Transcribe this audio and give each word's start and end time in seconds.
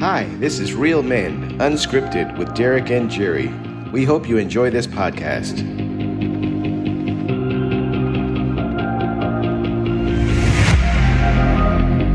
Hi, 0.00 0.24
this 0.38 0.58
is 0.58 0.74
Real 0.74 1.02
Men, 1.02 1.58
unscripted 1.58 2.36
with 2.38 2.54
Derek 2.54 2.90
and 2.90 3.10
Jerry. 3.10 3.48
We 3.92 4.04
hope 4.04 4.26
you 4.28 4.38
enjoy 4.38 4.70
this 4.70 4.86
podcast. 4.86 5.58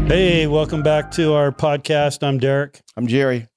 Hey, 0.08 0.46
welcome 0.48 0.84
back 0.84 1.12
to 1.12 1.34
our 1.34 1.52
podcast. 1.52 2.22
I'm 2.22 2.38
Derek, 2.38 2.82
I'm 2.96 3.08
Jerry. 3.08 3.48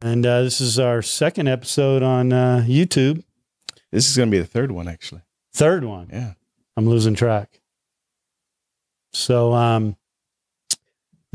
and 0.00 0.24
uh, 0.24 0.42
this 0.42 0.60
is 0.60 0.78
our 0.78 1.02
second 1.02 1.48
episode 1.48 2.02
on 2.02 2.32
uh, 2.32 2.64
YouTube. 2.66 3.22
This 3.90 4.08
is 4.08 4.16
going 4.16 4.30
to 4.30 4.30
be 4.30 4.38
the 4.38 4.46
third 4.46 4.70
one, 4.70 4.86
actually. 4.88 5.22
Third 5.52 5.84
one. 5.84 6.08
Yeah. 6.12 6.34
I'm 6.76 6.88
losing 6.88 7.14
track. 7.14 7.60
So, 9.12 9.52
um, 9.54 9.96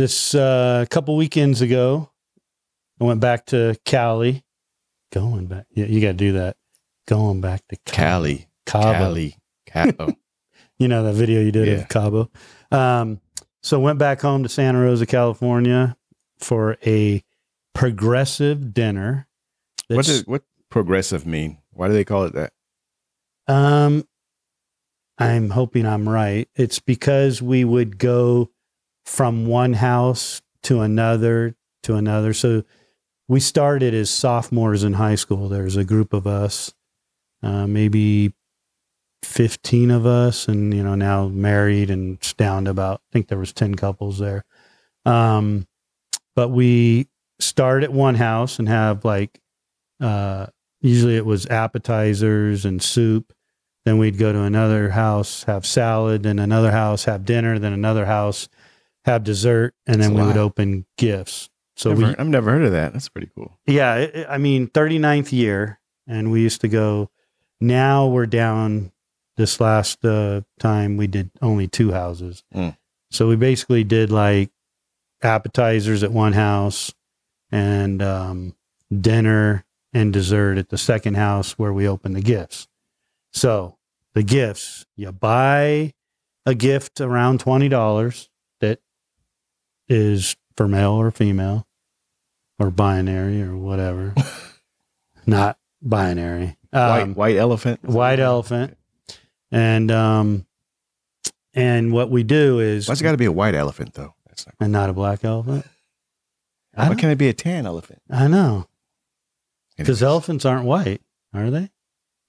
this 0.02 0.34
uh, 0.34 0.84
couple 0.90 1.16
weekends 1.16 1.62
ago, 1.62 2.10
I 3.00 3.04
went 3.04 3.20
back 3.20 3.46
to 3.48 3.78
Cali. 3.86 4.44
Going 5.12 5.46
back, 5.46 5.66
yeah, 5.76 5.86
you 5.86 6.02
got 6.02 6.08
to 6.08 6.14
do 6.14 6.32
that. 6.34 6.58
Going 7.08 7.40
back 7.40 7.62
to 7.68 7.78
Cali. 7.86 8.48
Cabo. 8.66 8.94
Cali. 8.94 9.36
Cabo. 9.68 10.14
You 10.80 10.88
know 10.88 11.04
that 11.04 11.14
video 11.14 11.42
you 11.42 11.52
did 11.52 11.68
Yeah. 11.68 11.74
of 11.76 11.90
Cabo. 11.90 12.32
Um, 12.72 13.22
so 13.62 13.80
went 13.80 14.00
back 14.00 14.20
home 14.22 14.42
to 14.42 14.50
Santa 14.50 14.80
Rosa, 14.82 15.06
California, 15.06 15.96
for 16.40 16.76
a 16.84 17.24
progressive 17.76 18.74
dinner. 18.74 19.28
what 19.90 20.06
does 20.08 20.26
what 20.26 20.42
progressive 20.72 21.28
mean? 21.28 21.60
Why 21.70 21.88
do 21.88 21.94
they 21.94 22.04
call 22.04 22.24
it 22.24 22.34
that? 22.34 22.54
Um, 23.48 24.08
I'm 25.20 25.52
hoping 25.52 25.86
I'm 25.86 26.10
right. 26.10 26.50
It's 26.56 26.80
because 26.80 27.44
we 27.44 27.64
would 27.64 28.00
go 28.00 28.50
from 29.06 29.46
one 29.46 29.74
house 29.74 30.42
to 30.64 30.82
another 30.82 31.56
to 31.84 31.96
another. 31.96 32.34
So 32.34 32.64
we 33.28 33.40
started 33.40 33.94
as 33.94 34.10
sophomores 34.10 34.84
in 34.84 34.94
high 34.94 35.16
school. 35.16 35.50
There's 35.50 35.78
a 35.78 35.84
group 35.84 36.14
of 36.14 36.28
us, 36.28 36.74
uh, 37.42 37.66
maybe 37.66 38.34
15 39.24 39.92
of 39.92 40.06
us, 40.06 40.48
and 40.48 40.74
you 40.74 40.84
know 40.84 40.96
now 40.96 41.28
married 41.28 41.90
and 41.90 42.20
down 42.38 42.66
to 42.66 42.72
about. 42.72 43.02
I 43.10 43.14
think 43.14 43.28
there 43.28 43.40
was 43.40 43.54
10 43.54 43.76
couples 43.76 44.20
there. 44.20 44.44
Um, 45.06 45.68
but 46.36 46.50
we 46.50 47.08
start 47.40 47.84
at 47.84 47.92
one 47.92 48.16
house 48.16 48.60
and 48.60 48.70
have 48.70 49.04
like 49.04 49.40
uh 50.00 50.46
usually 50.82 51.18
it 51.18 51.26
was 51.26 51.46
appetizers 51.48 52.66
and 52.66 52.82
soup. 52.82 53.34
Then 53.86 53.98
we'd 53.98 54.20
go 54.20 54.32
to 54.32 54.42
another 54.42 54.90
house, 54.90 55.44
have 55.46 55.66
salad, 55.66 56.24
then 56.24 56.38
another 56.38 56.72
house, 56.72 57.06
have 57.06 57.26
dinner, 57.26 57.58
then 57.58 57.74
another 57.74 58.06
house, 58.06 58.48
have 59.06 59.24
dessert, 59.24 59.74
and 59.88 59.96
That's 60.02 60.10
then 60.10 60.20
we 60.20 60.26
would 60.28 60.38
open 60.38 60.86
gifts. 60.98 61.50
So 61.76 61.90
Never- 61.94 62.08
we, 62.12 62.16
I've 62.18 62.28
never 62.28 62.52
heard 62.52 62.64
of 62.64 62.72
that. 62.74 62.94
That's 62.94 63.10
pretty 63.10 63.30
cool. 63.36 63.58
yeah, 63.66 63.96
it- 63.96 64.28
I 64.30 64.38
mean, 64.38 64.68
39th 64.68 65.32
year, 65.32 65.80
and 66.08 66.32
we 66.32 66.42
used 66.42 66.62
to 66.62 66.68
go. 66.68 67.10
Now 67.60 68.08
we're 68.08 68.26
down. 68.26 68.92
This 69.38 69.60
last 69.60 70.04
uh, 70.06 70.42
time 70.60 70.98
we 70.98 71.08
did 71.08 71.32
only 71.42 71.68
two 71.68 71.92
houses, 71.94 72.44
Mm. 72.54 72.76
so 73.10 73.28
we 73.28 73.36
basically 73.38 73.84
did 73.84 74.12
like 74.12 74.52
appetizers 75.24 76.04
at 76.04 76.12
one 76.12 76.34
house, 76.34 76.94
and 77.52 78.02
um, 78.04 78.56
dinner 79.00 79.66
and 79.94 80.12
dessert 80.14 80.58
at 80.58 80.70
the 80.70 80.78
second 80.78 81.16
house 81.16 81.54
where 81.54 81.74
we 81.74 81.88
open 81.88 82.14
the 82.14 82.22
gifts. 82.22 82.68
So 83.32 83.78
the 84.14 84.22
gifts, 84.24 84.86
you 84.96 85.12
buy 85.12 85.94
a 86.46 86.54
gift 86.56 87.00
around 87.02 87.40
twenty 87.40 87.70
dollars 87.70 88.30
is 89.92 90.36
for 90.56 90.68
male 90.68 90.92
or 90.94 91.12
female 91.12 91.68
or 92.60 92.72
binary 92.72 93.42
or 93.42 93.56
whatever. 93.58 94.14
Not 95.26 95.58
binary. 95.82 96.58
white 96.72 97.02
Um, 97.02 97.14
white 97.16 97.36
elephant. 97.36 97.84
white 97.84 98.20
elephant. 98.20 98.78
And 99.52 99.92
um 99.92 100.46
and 101.54 101.92
what 101.92 102.10
we 102.10 102.24
do 102.24 102.60
is 102.60 102.88
Why's 102.88 103.02
it 103.02 103.04
got 103.04 103.12
to 103.12 103.18
be 103.18 103.26
a 103.26 103.32
white 103.32 103.56
elephant 103.56 103.94
though? 103.94 104.16
That's 104.28 104.46
not. 104.48 104.56
and 104.62 104.72
not 104.72 104.90
a 104.90 104.94
black 104.94 105.26
elephant. 105.26 105.66
Why 106.74 106.88
can't 106.96 107.12
it 107.12 107.18
be 107.18 107.28
a 107.28 107.34
tan 107.34 107.66
elephant? 107.66 108.02
I 108.10 108.28
know. 108.30 108.68
Because 109.78 110.02
elephants 110.02 110.46
aren't 110.46 110.66
white, 110.66 111.02
are 111.34 111.50
they? 111.50 111.70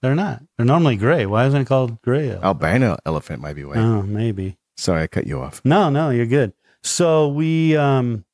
They're 0.00 0.16
not. 0.16 0.42
They're 0.56 0.66
normally 0.66 0.96
gray. 0.96 1.26
Why 1.26 1.46
isn't 1.46 1.60
it 1.60 1.66
called 1.66 2.02
gray? 2.02 2.30
elephant? 2.30 2.44
albino 2.44 2.96
elephant 3.06 3.40
might 3.40 3.54
be 3.54 3.64
white. 3.64 3.76
Oh, 3.78 4.02
maybe. 4.02 4.56
Sorry, 4.76 5.02
I 5.02 5.06
cut 5.06 5.28
you 5.28 5.40
off. 5.40 5.60
No, 5.64 5.90
no, 5.90 6.10
you're 6.10 6.26
good. 6.26 6.52
So 6.82 7.28
we 7.28 7.76
um 7.76 8.24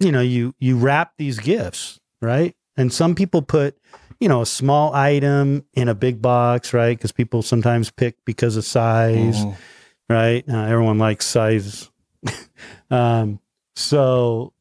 you 0.00 0.10
know, 0.12 0.20
you 0.20 0.54
you 0.58 0.76
wrap 0.76 1.12
these 1.18 1.38
gifts, 1.38 2.00
right? 2.20 2.56
And 2.76 2.92
some 2.92 3.14
people 3.14 3.42
put, 3.42 3.78
you 4.18 4.28
know, 4.28 4.42
a 4.42 4.46
small 4.46 4.94
item 4.94 5.64
in 5.74 5.88
a 5.88 5.94
big 5.94 6.20
box, 6.20 6.72
right? 6.72 6.98
Cuz 6.98 7.12
people 7.12 7.42
sometimes 7.42 7.90
pick 7.90 8.16
because 8.24 8.56
of 8.56 8.64
size, 8.64 9.44
Mhm. 9.44 9.54
right? 10.08 10.44
Uh, 10.48 10.64
everyone 10.64 10.98
likes 10.98 11.26
size. 11.26 11.90
um 12.90 13.38
so 13.76 14.52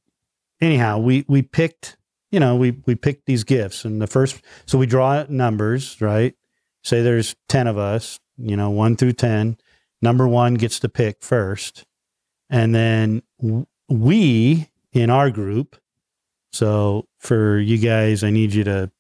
anyhow, 0.62 1.00
we 1.00 1.26
we 1.28 1.42
picked, 1.42 1.98
you 2.32 2.40
know, 2.40 2.56
we 2.56 2.72
we 2.86 2.96
picked 2.96 3.26
these 3.26 3.44
gifts 3.44 3.84
and 3.86 4.02
the 4.02 4.08
first 4.08 4.42
so 4.66 4.78
we 4.78 4.86
draw 4.86 5.26
numbers, 5.30 6.00
right? 6.00 6.36
Say 6.84 7.02
there's 7.02 7.36
10 7.50 7.68
of 7.68 7.78
us, 7.78 8.20
you 8.38 8.56
know, 8.56 8.70
1 8.70 8.96
through 8.96 9.14
10 9.14 9.58
number 10.04 10.28
one 10.28 10.56
gets 10.56 10.80
to 10.80 10.90
pick 10.90 11.22
first. 11.22 11.86
And 12.52 12.76
then 12.76 13.24
we 13.88 14.70
in 14.92 15.10
our 15.10 15.32
group, 15.32 15.78
so 16.52 17.08
for 17.18 17.58
you 17.58 17.78
guys, 17.78 18.24
I 18.24 18.30
need 18.30 18.54
you 18.54 18.66
to 18.66 18.92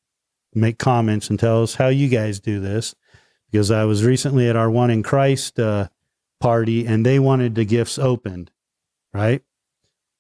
make 0.56 0.80
comments 0.80 1.30
and 1.30 1.38
tell 1.38 1.62
us 1.62 1.76
how 1.76 1.90
you 1.90 2.08
guys 2.08 2.40
do 2.40 2.62
this 2.62 2.96
because 3.52 3.70
I 3.70 3.84
was 3.84 4.06
recently 4.06 4.48
at 4.50 4.56
our 4.56 4.70
One 4.70 4.90
in 4.90 5.04
Christ 5.04 5.60
uh, 5.60 5.90
party 6.40 6.86
and 6.86 7.06
they 7.06 7.20
wanted 7.20 7.56
the 7.56 7.66
gifts 7.66 8.00
opened, 8.00 8.52
right? 9.14 9.44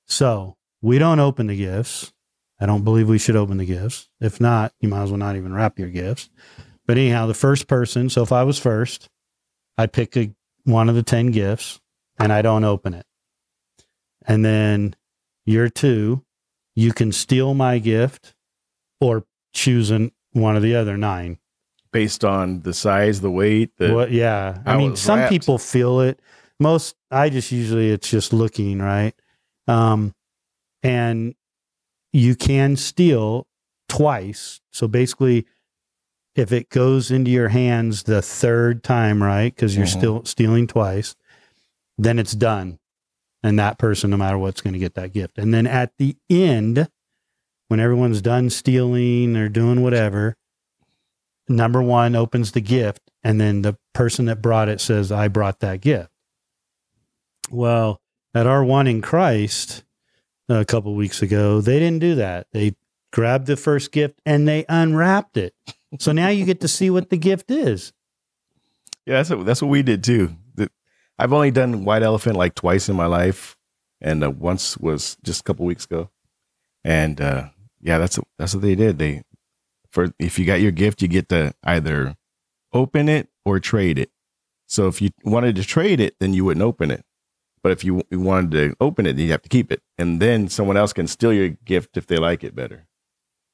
So 0.07 0.57
we 0.81 0.99
don't 0.99 1.19
open 1.19 1.47
the 1.47 1.55
gifts. 1.55 2.11
I 2.59 2.65
don't 2.65 2.83
believe 2.83 3.07
we 3.07 3.17
should 3.17 3.37
open 3.37 3.57
the 3.57 3.65
gifts. 3.65 4.09
If 4.19 4.41
not, 4.41 4.73
you 4.81 4.89
might 4.89 5.03
as 5.03 5.09
well 5.09 5.17
not 5.17 5.37
even 5.37 5.53
wrap 5.53 5.79
your 5.79 5.89
gifts. 5.89 6.29
But 6.85 6.97
anyhow, 6.97 7.27
the 7.27 7.33
first 7.33 7.67
person, 7.67 8.09
so 8.09 8.21
if 8.21 8.33
I 8.33 8.43
was 8.43 8.59
first, 8.59 9.09
I 9.77 9.87
pick 9.87 10.17
a 10.17 10.31
one 10.65 10.89
of 10.89 10.95
the 10.95 11.03
10 11.03 11.31
gifts 11.31 11.79
and 12.19 12.33
I 12.33 12.41
don't 12.41 12.65
open 12.65 12.93
it. 12.93 13.05
And 14.25 14.45
then 14.45 14.95
year 15.45 15.69
two, 15.69 16.23
you 16.75 16.93
can 16.93 17.11
steal 17.11 17.53
my 17.53 17.79
gift 17.79 18.33
or 18.99 19.25
choose 19.53 19.91
an, 19.91 20.11
one 20.31 20.55
of 20.55 20.61
the 20.63 20.75
other 20.75 20.97
nine. 20.97 21.37
Based 21.91 22.23
on 22.23 22.61
the 22.61 22.73
size, 22.73 23.19
the 23.21 23.31
weight, 23.31 23.71
the 23.77 23.93
What? 23.93 24.11
Yeah. 24.11 24.61
I 24.65 24.77
mean, 24.77 24.95
some 24.95 25.19
wrapped. 25.19 25.31
people 25.31 25.57
feel 25.57 25.99
it. 26.01 26.19
Most, 26.59 26.95
I 27.09 27.29
just 27.29 27.51
usually, 27.51 27.89
it's 27.89 28.09
just 28.09 28.31
looking, 28.31 28.79
right? 28.79 29.13
Um, 29.67 30.13
and 30.83 31.35
you 32.13 32.35
can 32.35 32.75
steal 32.77 33.47
twice. 33.89 34.61
So 34.71 34.87
basically, 34.87 35.45
if 36.35 36.51
it 36.53 36.69
goes 36.69 37.11
into 37.11 37.29
your 37.31 37.49
hands 37.49 38.03
the 38.03 38.21
third 38.21 38.83
time, 38.83 39.21
right? 39.21 39.53
Because 39.53 39.75
you're 39.75 39.85
Mhm. 39.85 39.97
still 39.97 40.25
stealing 40.25 40.67
twice, 40.67 41.15
then 41.97 42.19
it's 42.19 42.33
done. 42.33 42.79
And 43.43 43.57
that 43.57 43.79
person, 43.79 44.11
no 44.11 44.17
matter 44.17 44.37
what's 44.37 44.61
going 44.61 44.73
to 44.73 44.79
get 44.79 44.93
that 44.95 45.13
gift. 45.13 45.37
And 45.37 45.53
then 45.53 45.65
at 45.65 45.97
the 45.97 46.15
end, 46.29 46.87
when 47.69 47.79
everyone's 47.79 48.21
done 48.21 48.49
stealing 48.49 49.35
or 49.35 49.49
doing 49.49 49.81
whatever, 49.81 50.35
number 51.49 51.81
one 51.81 52.15
opens 52.15 52.51
the 52.51 52.61
gift. 52.61 53.01
And 53.23 53.41
then 53.41 53.61
the 53.61 53.77
person 53.93 54.25
that 54.25 54.41
brought 54.41 54.69
it 54.69 54.81
says, 54.81 55.11
I 55.11 55.27
brought 55.27 55.59
that 55.61 55.81
gift. 55.81 56.09
Well, 57.49 57.99
at 58.33 58.47
our 58.47 58.63
one 58.63 58.87
in 58.87 59.01
Christ 59.01 59.83
a 60.47 60.65
couple 60.65 60.93
weeks 60.95 61.21
ago, 61.21 61.61
they 61.61 61.79
didn't 61.79 61.99
do 61.99 62.15
that. 62.15 62.47
They 62.51 62.75
grabbed 63.11 63.47
the 63.47 63.57
first 63.57 63.91
gift 63.91 64.21
and 64.25 64.47
they 64.47 64.65
unwrapped 64.69 65.37
it. 65.37 65.53
So 65.99 66.11
now 66.11 66.29
you 66.29 66.45
get 66.45 66.61
to 66.61 66.67
see 66.67 66.89
what 66.89 67.09
the 67.09 67.17
gift 67.17 67.51
is. 67.51 67.91
yeah, 69.05 69.15
that's 69.15 69.29
what, 69.29 69.45
that's 69.45 69.61
what 69.61 69.67
we 69.69 69.81
did 69.83 70.03
too. 70.03 70.35
I've 71.19 71.33
only 71.33 71.51
done 71.51 71.85
white 71.85 72.03
elephant 72.03 72.35
like 72.35 72.55
twice 72.55 72.89
in 72.89 72.95
my 72.95 73.05
life, 73.05 73.55
and 73.99 74.23
uh, 74.23 74.31
once 74.31 74.77
was 74.77 75.17
just 75.23 75.41
a 75.41 75.43
couple 75.43 75.65
weeks 75.65 75.85
ago. 75.85 76.09
And 76.83 77.21
uh, 77.21 77.49
yeah, 77.79 77.97
that's 77.97 78.19
that's 78.37 78.53
what 78.55 78.61
they 78.61 78.75
did. 78.75 78.97
They 78.97 79.23
for 79.91 80.13
if 80.19 80.39
you 80.39 80.45
got 80.45 80.61
your 80.61 80.71
gift, 80.71 81.01
you 81.01 81.07
get 81.07 81.29
to 81.29 81.53
either 81.63 82.15
open 82.73 83.09
it 83.09 83.29
or 83.45 83.59
trade 83.59 83.99
it. 83.99 84.11
So 84.67 84.87
if 84.87 85.01
you 85.01 85.09
wanted 85.23 85.55
to 85.57 85.65
trade 85.65 85.99
it, 85.99 86.15
then 86.19 86.33
you 86.33 86.45
wouldn't 86.45 86.63
open 86.63 86.91
it. 86.91 87.03
But 87.61 87.73
if 87.73 87.83
you, 87.83 88.01
you 88.09 88.19
wanted 88.19 88.51
to 88.51 88.75
open 88.79 89.05
it, 89.05 89.17
then 89.17 89.25
you 89.25 89.31
have 89.31 89.41
to 89.43 89.49
keep 89.49 89.71
it, 89.71 89.81
and 89.97 90.19
then 90.19 90.47
someone 90.47 90.77
else 90.77 90.93
can 90.93 91.07
steal 91.07 91.33
your 91.33 91.49
gift 91.49 91.97
if 91.97 92.07
they 92.07 92.17
like 92.17 92.43
it 92.43 92.55
better. 92.55 92.87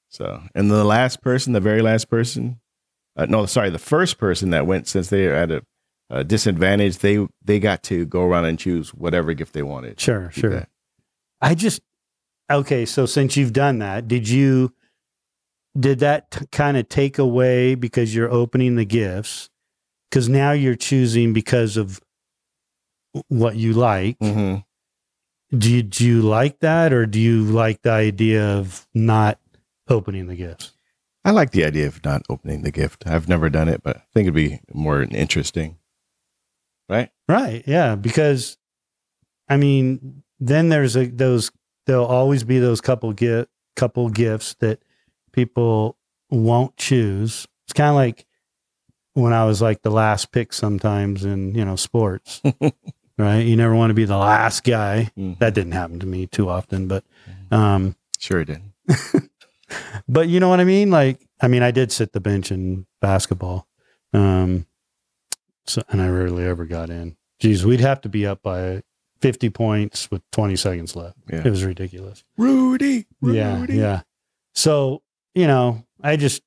So, 0.09 0.43
and 0.55 0.71
the 0.71 0.85
last 0.85 1.21
person, 1.21 1.53
the 1.53 1.59
very 1.59 1.81
last 1.81 2.09
person, 2.09 2.61
uh, 3.17 3.25
no, 3.25 3.45
sorry, 3.45 3.69
the 3.69 3.79
first 3.79 4.17
person 4.17 4.51
that 4.51 4.65
went 4.65 4.87
since 4.87 5.09
they 5.09 5.23
had 5.23 5.51
a, 5.51 5.63
disadvantage, 6.23 6.99
they 6.99 7.25
they 7.43 7.59
got 7.59 7.83
to 7.83 8.05
go 8.05 8.23
around 8.23 8.45
and 8.45 8.57
choose 8.57 8.93
whatever 8.93 9.33
gift 9.33 9.53
they 9.53 9.63
wanted. 9.63 9.99
Sure, 9.99 10.31
sure. 10.31 10.51
that. 10.51 10.69
I 11.41 11.53
just, 11.53 11.81
okay, 12.51 12.85
so 12.85 13.05
since 13.05 13.37
you've 13.37 13.53
done 13.53 13.79
that, 13.79 14.07
did 14.07 14.27
you 14.27 14.73
did 15.79 15.99
that 15.99 16.31
t- 16.31 16.45
kind 16.51 16.77
of 16.77 16.89
take 16.89 17.19
away 17.19 17.75
because 17.75 18.15
you're 18.15 18.31
opening 18.31 18.75
the 18.75 18.85
gifts? 18.85 19.49
Because 20.09 20.29
now 20.29 20.51
you're 20.51 20.75
choosing 20.75 21.33
because 21.33 21.77
of 21.77 21.99
what 23.27 23.55
you 23.57 23.73
like. 23.73 24.17
hmm 24.19 24.55
Do 25.55 25.71
you, 25.71 25.83
do 25.83 26.05
you 26.05 26.21
like 26.21 26.59
that, 26.59 26.93
or 26.93 27.05
do 27.05 27.19
you 27.19 27.43
like 27.43 27.81
the 27.81 27.91
idea 27.91 28.43
of 28.43 28.87
not 28.93 29.39
opening 29.89 30.27
the 30.27 30.35
gifts? 30.35 30.71
I 31.25 31.31
like 31.31 31.51
the 31.51 31.65
idea 31.65 31.87
of 31.87 32.03
not 32.05 32.21
opening 32.29 32.61
the 32.61 32.71
gift. 32.71 33.03
I've 33.05 33.27
never 33.27 33.49
done 33.49 33.67
it, 33.67 33.83
but 33.83 33.97
I 33.97 34.03
think 34.13 34.25
it'd 34.25 34.33
be 34.33 34.61
more 34.73 35.03
interesting. 35.03 35.77
Right? 36.89 37.09
Right. 37.27 37.63
Yeah. 37.67 37.95
Because, 37.95 38.57
I 39.49 39.57
mean, 39.57 40.23
then 40.39 40.69
there's 40.69 40.95
a 40.95 41.05
those 41.07 41.51
there'll 41.85 42.05
always 42.05 42.43
be 42.43 42.59
those 42.59 42.81
couple 42.81 43.13
get 43.13 43.49
couple 43.75 44.09
gifts 44.09 44.55
that 44.59 44.79
people 45.31 45.97
won't 46.29 46.77
choose. 46.77 47.47
It's 47.65 47.73
kind 47.73 47.89
of 47.89 47.95
like 47.95 48.25
when 49.13 49.33
I 49.33 49.45
was 49.45 49.61
like 49.61 49.81
the 49.81 49.89
last 49.91 50.31
pick 50.31 50.53
sometimes 50.53 51.25
in 51.25 51.55
you 51.55 51.65
know 51.65 51.75
sports. 51.75 52.41
right. 53.17 53.39
You 53.39 53.55
never 53.55 53.75
want 53.75 53.89
to 53.89 53.95
be 53.95 54.05
the 54.05 54.17
last 54.17 54.63
guy. 54.63 55.11
Mhm. 55.17 55.39
That 55.39 55.55
didn't 55.55 55.73
happen 55.73 55.99
to 55.99 56.05
me 56.05 56.27
too 56.27 56.49
often, 56.49 56.87
but 56.87 57.03
um, 57.51 57.95
Sure 58.19 58.41
it 58.41 58.45
did. 58.45 58.61
but 60.07 60.29
you 60.29 60.39
know 60.39 60.49
what 60.49 60.59
I 60.59 60.63
mean? 60.65 60.91
Like, 60.91 61.27
I 61.41 61.47
mean, 61.47 61.63
I 61.63 61.71
did 61.71 61.91
sit 61.91 62.13
the 62.13 62.19
bench 62.19 62.51
in 62.51 62.85
basketball. 63.01 63.67
Um, 64.13 64.65
so, 65.67 65.81
and 65.89 66.01
I 66.01 66.07
rarely 66.09 66.45
ever 66.45 66.65
got 66.65 66.89
in. 66.89 67.15
Geez, 67.39 67.65
we'd 67.65 67.79
have 67.81 68.01
to 68.01 68.09
be 68.09 68.25
up 68.25 68.41
by 68.41 68.81
50 69.21 69.49
points 69.51 70.09
with 70.11 70.21
20 70.31 70.55
seconds 70.55 70.95
left. 70.95 71.17
Yeah. 71.29 71.41
It 71.45 71.49
was 71.49 71.63
ridiculous. 71.63 72.23
Rudy. 72.37 73.05
Rudy. 73.21 73.37
Yeah. 73.37 73.65
Yeah. 73.69 74.01
So, 74.55 75.01
you 75.35 75.47
know, 75.47 75.83
I 76.01 76.15
just, 76.15 76.41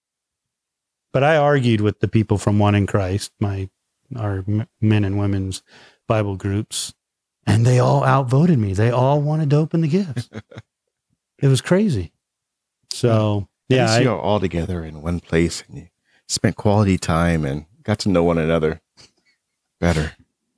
but 1.12 1.22
I 1.24 1.36
argued 1.36 1.80
with 1.80 2.00
the 2.00 2.08
people 2.08 2.38
from 2.38 2.58
One 2.58 2.74
in 2.74 2.86
Christ, 2.86 3.32
my, 3.40 3.68
our 4.16 4.44
men 4.80 5.04
and 5.04 5.18
women's 5.18 5.62
Bible 6.08 6.36
groups, 6.36 6.94
and 7.46 7.64
they 7.66 7.78
all 7.78 8.04
outvoted 8.04 8.58
me. 8.58 8.72
They 8.72 8.90
all 8.90 9.20
wanted 9.20 9.50
to 9.50 9.56
open 9.56 9.80
the 9.80 9.88
gifts. 9.88 10.28
it 11.42 11.48
was 11.48 11.60
crazy. 11.60 12.12
So, 12.92 13.48
Yeah. 13.68 13.86
yeah. 13.86 13.92
I- 13.92 13.98
you're 14.00 14.18
all 14.20 14.40
together 14.40 14.84
in 14.84 15.02
one 15.02 15.20
place 15.20 15.62
and 15.68 15.78
you 15.78 15.88
spent 16.28 16.56
quality 16.56 16.98
time 16.98 17.44
and 17.44 17.66
got 17.82 17.98
to 18.00 18.08
know 18.08 18.22
one 18.24 18.38
another 18.38 18.80
better. 19.80 20.12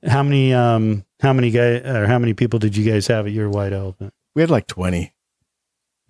How 0.05 0.21
many 0.23 0.53
um 0.53 1.05
how 1.21 1.33
many 1.33 1.49
guy 1.51 1.75
or 1.79 2.05
how 2.07 2.19
many 2.19 2.33
people 2.33 2.59
did 2.59 2.75
you 2.75 2.89
guys 2.89 3.07
have 3.07 3.25
at 3.25 3.31
your 3.31 3.49
white 3.49 3.73
elephant? 3.73 4.13
We 4.35 4.41
had 4.41 4.49
like 4.51 4.67
20. 4.67 5.13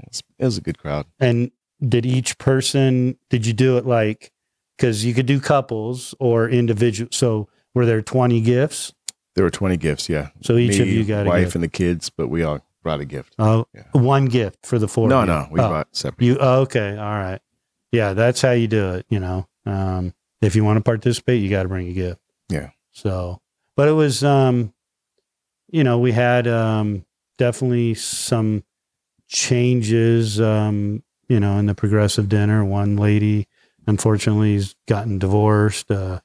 It's, 0.08 0.24
it 0.40 0.46
was 0.46 0.58
a 0.58 0.62
good 0.62 0.78
crowd. 0.78 1.06
And 1.20 1.52
did 1.88 2.06
each 2.06 2.38
person 2.38 3.18
did 3.30 3.46
you 3.46 3.54
do 3.54 3.78
it 3.78 3.86
like 3.86 4.32
cuz 4.80 5.06
you 5.06 5.14
could 5.14 5.26
do 5.28 5.40
couples 5.40 6.16
or 6.20 6.50
individual 6.50 7.10
so 7.12 7.48
were 7.76 7.86
there 7.86 8.02
20 8.02 8.42
gifts? 8.42 8.94
There 9.36 9.44
were 9.44 9.52
20 9.52 9.78
gifts. 9.78 10.10
Yeah. 10.10 10.30
So 10.42 10.58
each 10.58 10.80
of 10.80 10.88
you 10.88 11.04
got 11.06 11.26
a 11.26 11.30
wife 11.30 11.56
and 11.56 11.64
the 11.64 11.68
kids, 11.68 12.10
but 12.10 12.28
we 12.30 12.44
all 12.44 12.60
brought 12.84 13.00
a 13.00 13.06
gift. 13.06 13.36
Oh, 13.40 13.66
Yeah. 13.74 13.84
one 13.94 14.26
gift 14.26 14.66
for 14.66 14.78
the 14.80 14.88
four. 14.88 15.08
no, 15.08 15.24
no, 15.24 15.48
we 15.52 15.60
Oh, 15.60 15.70
brought 15.70 15.96
separate. 15.96 16.26
you 16.26 16.38
oh, 16.40 16.62
okay, 16.62 16.92
all 16.98 17.16
right. 17.20 17.40
Yeah, 17.92 18.14
that's 18.14 18.42
how 18.42 18.52
you 18.52 18.68
do 18.68 18.94
it, 18.96 19.06
you 19.10 19.20
know. 19.20 19.48
Um 19.66 20.14
if 20.42 20.56
you 20.56 20.64
want 20.66 20.78
to 20.78 20.84
participate, 20.84 21.42
you 21.42 21.50
got 21.50 21.64
to 21.64 21.70
bring 21.70 21.88
a 21.88 21.94
gift. 21.94 22.20
Yeah. 22.50 22.72
So, 22.94 23.42
but 23.76 23.88
it 23.88 23.94
was 23.94 24.24
um 24.24 24.74
you 25.70 25.84
know, 25.84 25.98
we 26.00 26.12
had 26.12 26.48
um 26.48 27.06
definitely 27.38 27.96
some 27.96 28.64
changes 29.28 30.40
um 30.40 31.04
you 31.28 31.40
know 31.40 31.58
in 31.58 31.66
the 31.66 31.76
progressive 31.76 32.30
dinner. 32.30 32.64
One 32.64 32.96
lady 32.98 33.48
unfortunately 33.88 34.54
has 34.54 34.76
gotten 34.88 35.20
divorced. 35.20 35.90
Uh 35.92 36.22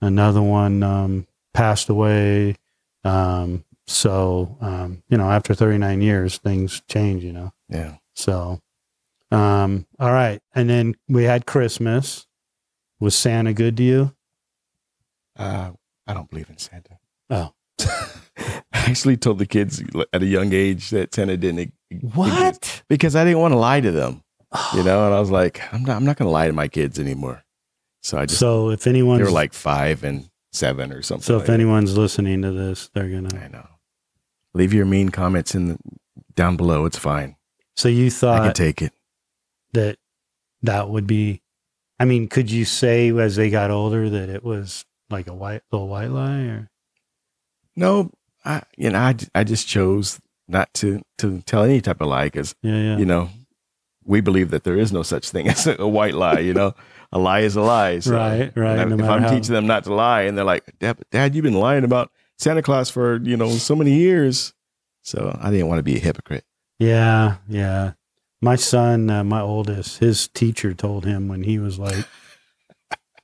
another 0.00 0.42
one 0.42 0.82
um 0.82 1.26
passed 1.54 1.88
away. 1.88 2.56
Um 3.04 3.64
so 3.86 4.56
um 4.60 5.02
you 5.08 5.16
know 5.18 5.30
after 5.30 5.54
39 5.54 6.00
years 6.00 6.38
things 6.38 6.82
change 6.88 7.22
you 7.24 7.32
know? 7.32 7.52
Yeah. 7.68 7.96
so 8.14 8.60
um 9.30 9.86
all 9.98 10.12
right. 10.12 10.40
And 10.54 10.70
then 10.70 10.94
we 11.08 11.24
had 11.24 11.44
christmas. 11.46 12.26
Was 13.00 13.14
santa 13.14 13.52
good 13.52 13.76
to 13.76 13.82
you? 13.82 14.14
Uh, 15.36 15.70
I 16.08 16.14
don't 16.14 16.28
believe 16.30 16.48
in 16.50 16.58
Santa. 16.58 16.98
Oh. 17.30 17.52
I 17.80 18.62
actually 18.72 19.16
told 19.16 19.38
the 19.38 19.46
kids 19.46 19.82
at 20.12 20.22
a 20.22 20.26
young 20.26 20.52
age 20.52 20.90
that 20.90 21.14
Santa 21.14 21.36
didn't 21.36 21.72
exist 21.90 22.14
what 22.16 22.82
because 22.88 23.14
I 23.14 23.24
didn't 23.24 23.38
want 23.40 23.52
to 23.52 23.58
lie 23.58 23.80
to 23.80 23.92
them, 23.92 24.22
you 24.74 24.82
know. 24.82 25.06
And 25.06 25.14
I 25.14 25.20
was 25.20 25.30
like, 25.30 25.60
I'm 25.72 25.84
not, 25.84 25.96
I'm 25.96 26.04
not 26.04 26.16
going 26.16 26.26
to 26.26 26.32
lie 26.32 26.46
to 26.46 26.52
my 26.52 26.68
kids 26.68 26.98
anymore. 26.98 27.44
So 28.02 28.18
I 28.18 28.26
just 28.26 28.40
so 28.40 28.70
if 28.70 28.86
anyone's 28.86 29.18
they 29.20 29.24
were 29.24 29.30
like 29.30 29.52
five 29.52 30.02
and 30.04 30.28
seven 30.52 30.92
or 30.92 31.02
something. 31.02 31.22
so 31.24 31.34
if 31.34 31.40
like 31.40 31.46
that. 31.48 31.52
anyone's 31.54 31.96
listening 31.96 32.42
to 32.42 32.52
this 32.52 32.88
they're 32.94 33.08
gonna 33.08 33.36
I 33.38 33.48
know. 33.48 33.66
Leave 34.54 34.72
your 34.72 34.86
mean 34.86 35.10
comments 35.10 35.54
in 35.54 35.68
the, 35.68 35.78
down 36.34 36.56
below. 36.56 36.84
It's 36.86 36.96
fine. 36.98 37.36
so 37.76 37.88
you 37.88 38.10
thought 38.10 38.40
I 38.40 38.46
can 38.46 38.54
take 38.54 38.80
it. 38.82 38.92
that 39.72 39.98
that 40.62 40.88
would 40.88 41.06
be 41.06 41.42
i 42.00 42.04
mean 42.04 42.28
could 42.28 42.50
you 42.50 42.64
say 42.64 43.10
as 43.10 43.36
they 43.36 43.50
got 43.50 43.70
older 43.70 44.08
that 44.10 44.28
it 44.28 44.42
was 44.42 44.84
like 45.10 45.26
a 45.28 45.34
white 45.34 45.62
little 45.72 45.88
white 45.88 46.10
lie 46.10 46.42
or 46.42 46.70
No, 47.76 48.10
I 48.44 48.62
you 48.76 48.90
know 48.90 48.98
I, 48.98 49.14
I 49.34 49.44
just 49.44 49.66
chose 49.68 50.20
not 50.46 50.72
to 50.74 51.02
to 51.18 51.40
tell 51.42 51.62
any 51.64 51.80
type 51.80 52.00
of 52.00 52.08
lie 52.08 52.26
because 52.26 52.54
yeah 52.62 52.76
yeah 52.76 52.98
you 52.98 53.04
know 53.04 53.30
we 54.04 54.20
believe 54.22 54.50
that 54.50 54.64
there 54.64 54.76
is 54.78 54.92
no 54.92 55.02
such 55.02 55.28
thing 55.30 55.48
as 55.52 55.66
a 55.66 55.86
white 55.86 56.14
lie. 56.14 56.38
You 56.40 56.54
know, 56.54 56.74
a 57.12 57.18
lie 57.18 57.40
is 57.40 57.56
a 57.56 57.60
lie. 57.60 57.98
So, 57.98 58.14
Right, 58.16 58.50
right, 58.56 58.78
I- 58.78 58.84
no 58.84 58.98
if 58.98 59.04
I'm 59.10 59.22
how- 59.22 59.30
teaching 59.34 59.54
them 59.54 59.66
not 59.66 59.84
to 59.84 59.92
lie, 59.94 60.22
and 60.22 60.36
they're 60.36 60.44
like, 60.46 60.64
"Dad, 60.78 60.98
Dad, 61.10 61.34
you've 61.34 61.42
been 61.44 61.52
lying 61.54 61.84
about 61.84 62.10
Santa 62.38 62.62
Claus 62.62 62.88
for 62.90 63.20
you 63.22 63.36
know 63.36 63.50
so 63.50 63.76
many 63.76 63.92
years," 63.94 64.54
so 65.02 65.36
I 65.42 65.50
didn't 65.50 65.68
want 65.68 65.78
to 65.80 65.82
be 65.82 65.96
a 65.96 66.00
hypocrite. 66.00 66.44
yeah 66.78 67.36
yeah 67.48 67.92
my 68.40 68.54
son 68.56 69.10
uh, 69.10 69.24
my 69.24 69.40
oldest 69.40 69.98
his 69.98 70.28
teacher 70.28 70.72
told 70.72 71.04
him 71.04 71.26
when 71.28 71.42
he 71.42 71.58
was 71.58 71.76
like 71.78 72.06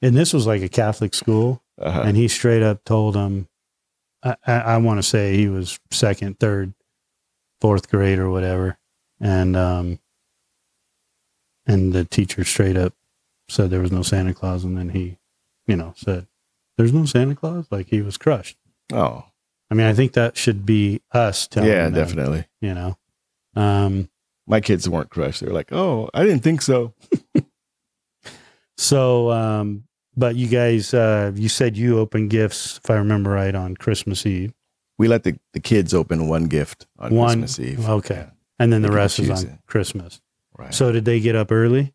and 0.02 0.16
this 0.16 0.32
was 0.34 0.44
like 0.46 0.60
a 0.60 0.68
catholic 0.68 1.14
school 1.14 1.62
Uh-huh. 1.78 2.02
and 2.04 2.16
he 2.16 2.28
straight 2.28 2.62
up 2.62 2.84
told 2.84 3.14
him 3.16 3.48
i, 4.22 4.36
I, 4.46 4.52
I 4.54 4.76
want 4.78 4.98
to 4.98 5.02
say 5.02 5.36
he 5.36 5.48
was 5.48 5.78
second 5.90 6.38
third 6.38 6.72
fourth 7.60 7.90
grade 7.90 8.18
or 8.18 8.30
whatever 8.30 8.78
and 9.20 9.56
um 9.56 9.98
and 11.66 11.92
the 11.92 12.04
teacher 12.04 12.44
straight 12.44 12.76
up 12.76 12.92
said 13.48 13.70
there 13.70 13.80
was 13.80 13.92
no 13.92 14.02
santa 14.02 14.32
claus 14.34 14.64
and 14.64 14.76
then 14.78 14.90
he 14.90 15.18
you 15.66 15.76
know 15.76 15.92
said 15.96 16.26
there's 16.78 16.92
no 16.92 17.04
santa 17.06 17.34
claus 17.34 17.66
like 17.70 17.88
he 17.88 18.00
was 18.02 18.16
crushed 18.16 18.56
Oh, 18.92 19.24
i 19.70 19.74
mean 19.74 19.86
i 19.86 19.92
think 19.94 20.12
that 20.12 20.36
should 20.36 20.64
be 20.66 21.00
us 21.12 21.46
telling 21.48 21.70
yeah, 21.70 21.84
them, 21.84 21.94
definitely. 21.94 22.46
you 22.60 22.74
know 22.74 22.96
um 23.56 24.08
My 24.46 24.60
kids 24.60 24.86
weren't 24.88 25.08
crushed. 25.10 25.40
They 25.40 25.46
were 25.46 25.54
like, 25.54 25.72
"Oh, 25.72 26.10
I 26.12 26.22
didn't 26.24 26.42
think 26.42 26.60
so." 26.60 26.92
so 28.76 29.30
um 29.30 29.84
but 30.16 30.36
you 30.36 30.46
guys 30.48 30.94
uh 30.94 31.32
you 31.34 31.48
said 31.48 31.76
you 31.76 31.98
opened 31.98 32.30
gifts 32.30 32.78
if 32.82 32.90
i 32.90 32.94
remember 32.94 33.30
right 33.30 33.54
on 33.54 33.74
christmas 33.76 34.24
eve 34.26 34.52
We 34.98 35.08
let 35.08 35.24
the, 35.24 35.38
the 35.52 35.60
kids 35.60 35.92
open 35.94 36.28
one 36.28 36.44
gift 36.44 36.86
on 36.98 37.14
One- 37.14 37.40
Christmas 37.40 37.58
Eve. 37.60 37.88
okay 37.88 38.26
and 38.58 38.72
then 38.72 38.82
the 38.82 38.88
They 38.88 38.94
rest 38.96 39.18
is 39.18 39.30
on 39.30 39.38
it. 39.50 39.58
christmas 39.66 40.20
Right. 40.56 40.72
so 40.72 40.92
did 40.92 41.04
they 41.04 41.18
get 41.20 41.34
up 41.34 41.50
early 41.50 41.92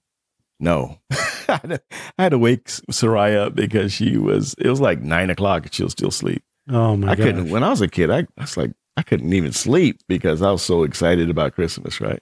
No, 0.60 1.00
I 1.12 1.54
had 1.62 1.70
to- 1.70 1.82
I 2.18 2.24
had 2.24 2.30
to 2.32 2.38
wake 2.38 2.66
Soraya 2.92 3.46
up 3.48 3.56
because 3.56 3.94
she 3.94 4.18
was. 4.18 4.54
It 4.60 4.68
was 4.70 4.82
like 4.82 5.00
nine 5.02 5.30
o'clock 5.30 5.64
and 5.64 5.74
she 5.74 5.84
was 5.84 5.94
still 5.94 6.10
asleep. 6.10 6.44
oh 6.70 6.98
my 6.98 7.12
I 7.12 7.16
god 7.16 7.24
couldn't. 7.24 7.50
When 7.50 7.64
I 7.64 7.70
was 7.70 7.80
a 7.80 7.88
kid, 7.88 8.12
I, 8.12 8.20
I 8.38 8.42
was 8.42 8.58
like, 8.58 8.72
I 8.98 9.02
couldn't 9.04 9.32
even 9.32 9.54
sleep 9.54 10.02
because 10.10 10.42
I 10.42 10.52
was 10.52 10.62
so 10.62 10.84
excited 10.84 11.30
about 11.30 11.56
Christmas, 11.56 12.02
right? 12.02 12.20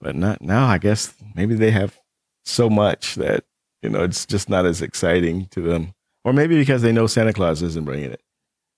But 0.00 0.16
not 0.16 0.40
now. 0.40 0.64
I 0.66 0.78
guess 0.78 1.12
maybe 1.34 1.54
they 1.54 1.70
have 1.70 2.00
so 2.46 2.70
much 2.70 3.16
that 3.16 3.44
you 3.86 3.92
know 3.92 4.02
it's 4.02 4.26
just 4.26 4.48
not 4.48 4.66
as 4.66 4.82
exciting 4.82 5.46
to 5.52 5.60
them, 5.60 5.94
or 6.24 6.32
maybe 6.32 6.58
because 6.58 6.82
they 6.82 6.90
know 6.90 7.06
Santa 7.06 7.32
Claus 7.32 7.62
isn't 7.62 7.84
bringing 7.84 8.10
it. 8.10 8.20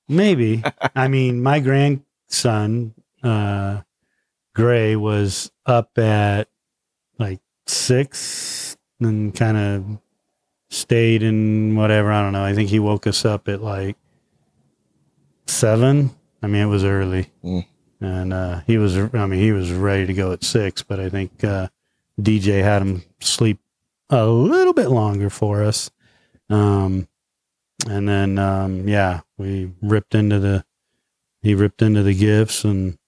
Maybe. 0.06 0.62
I 0.94 1.08
mean, 1.08 1.42
my 1.42 1.60
grandson, 1.60 2.92
uh, 3.22 3.80
Gray, 4.54 4.96
was 4.96 5.50
up 5.64 5.96
at 5.96 6.48
like 7.18 7.40
six 7.66 8.76
and 9.00 9.34
kind 9.34 9.56
of 9.56 9.98
stayed 10.68 11.22
in 11.22 11.74
whatever. 11.74 12.12
I 12.12 12.20
don't 12.20 12.34
know. 12.34 12.44
I 12.44 12.52
think 12.52 12.68
he 12.68 12.78
woke 12.78 13.06
us 13.06 13.24
up 13.24 13.48
at 13.48 13.62
like 13.62 13.96
seven. 15.46 16.10
I 16.42 16.48
mean, 16.48 16.60
it 16.60 16.66
was 16.66 16.84
early. 16.84 17.32
Mm. 17.42 17.66
And 18.02 18.32
uh, 18.34 18.60
he 18.66 18.76
was, 18.76 18.98
I 18.98 19.24
mean, 19.24 19.40
he 19.40 19.52
was 19.52 19.72
ready 19.72 20.04
to 20.04 20.12
go 20.12 20.32
at 20.32 20.44
six, 20.44 20.82
but 20.82 21.00
I 21.00 21.08
think 21.08 21.42
uh, 21.42 21.68
DJ 22.20 22.62
had 22.62 22.82
him 22.82 23.04
sleep 23.20 23.58
a 24.10 24.26
little 24.26 24.72
bit 24.72 24.88
longer 24.88 25.30
for 25.30 25.62
us. 25.62 25.90
Um, 26.50 27.08
and 27.88 28.08
then, 28.08 28.38
um, 28.38 28.88
yeah, 28.88 29.20
we 29.36 29.72
ripped 29.80 30.14
into 30.14 30.38
the, 30.38 30.64
he 31.42 31.54
ripped 31.54 31.82
into 31.82 32.02
the 32.02 32.14
gifts 32.14 32.64
and 32.64 32.98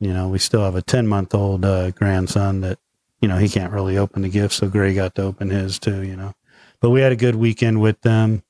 you 0.00 0.12
know, 0.12 0.28
we 0.28 0.38
still 0.38 0.62
have 0.62 0.76
a 0.76 0.82
10 0.82 1.06
month 1.08 1.34
old 1.34 1.64
uh, 1.64 1.90
grandson 1.90 2.60
that, 2.60 2.78
you 3.20 3.28
know, 3.28 3.36
he 3.36 3.48
can't 3.48 3.72
really 3.72 3.98
open 3.98 4.22
the 4.22 4.28
gifts. 4.28 4.56
So 4.56 4.68
Gray 4.68 4.94
got 4.94 5.14
to 5.16 5.22
open 5.22 5.50
his 5.50 5.78
too, 5.78 6.02
you 6.02 6.14
know. 6.14 6.34
But 6.80 6.90
we 6.90 7.00
had 7.00 7.10
a 7.10 7.16
good 7.16 7.34
weekend 7.34 7.80
with 7.80 8.00
them. 8.02 8.44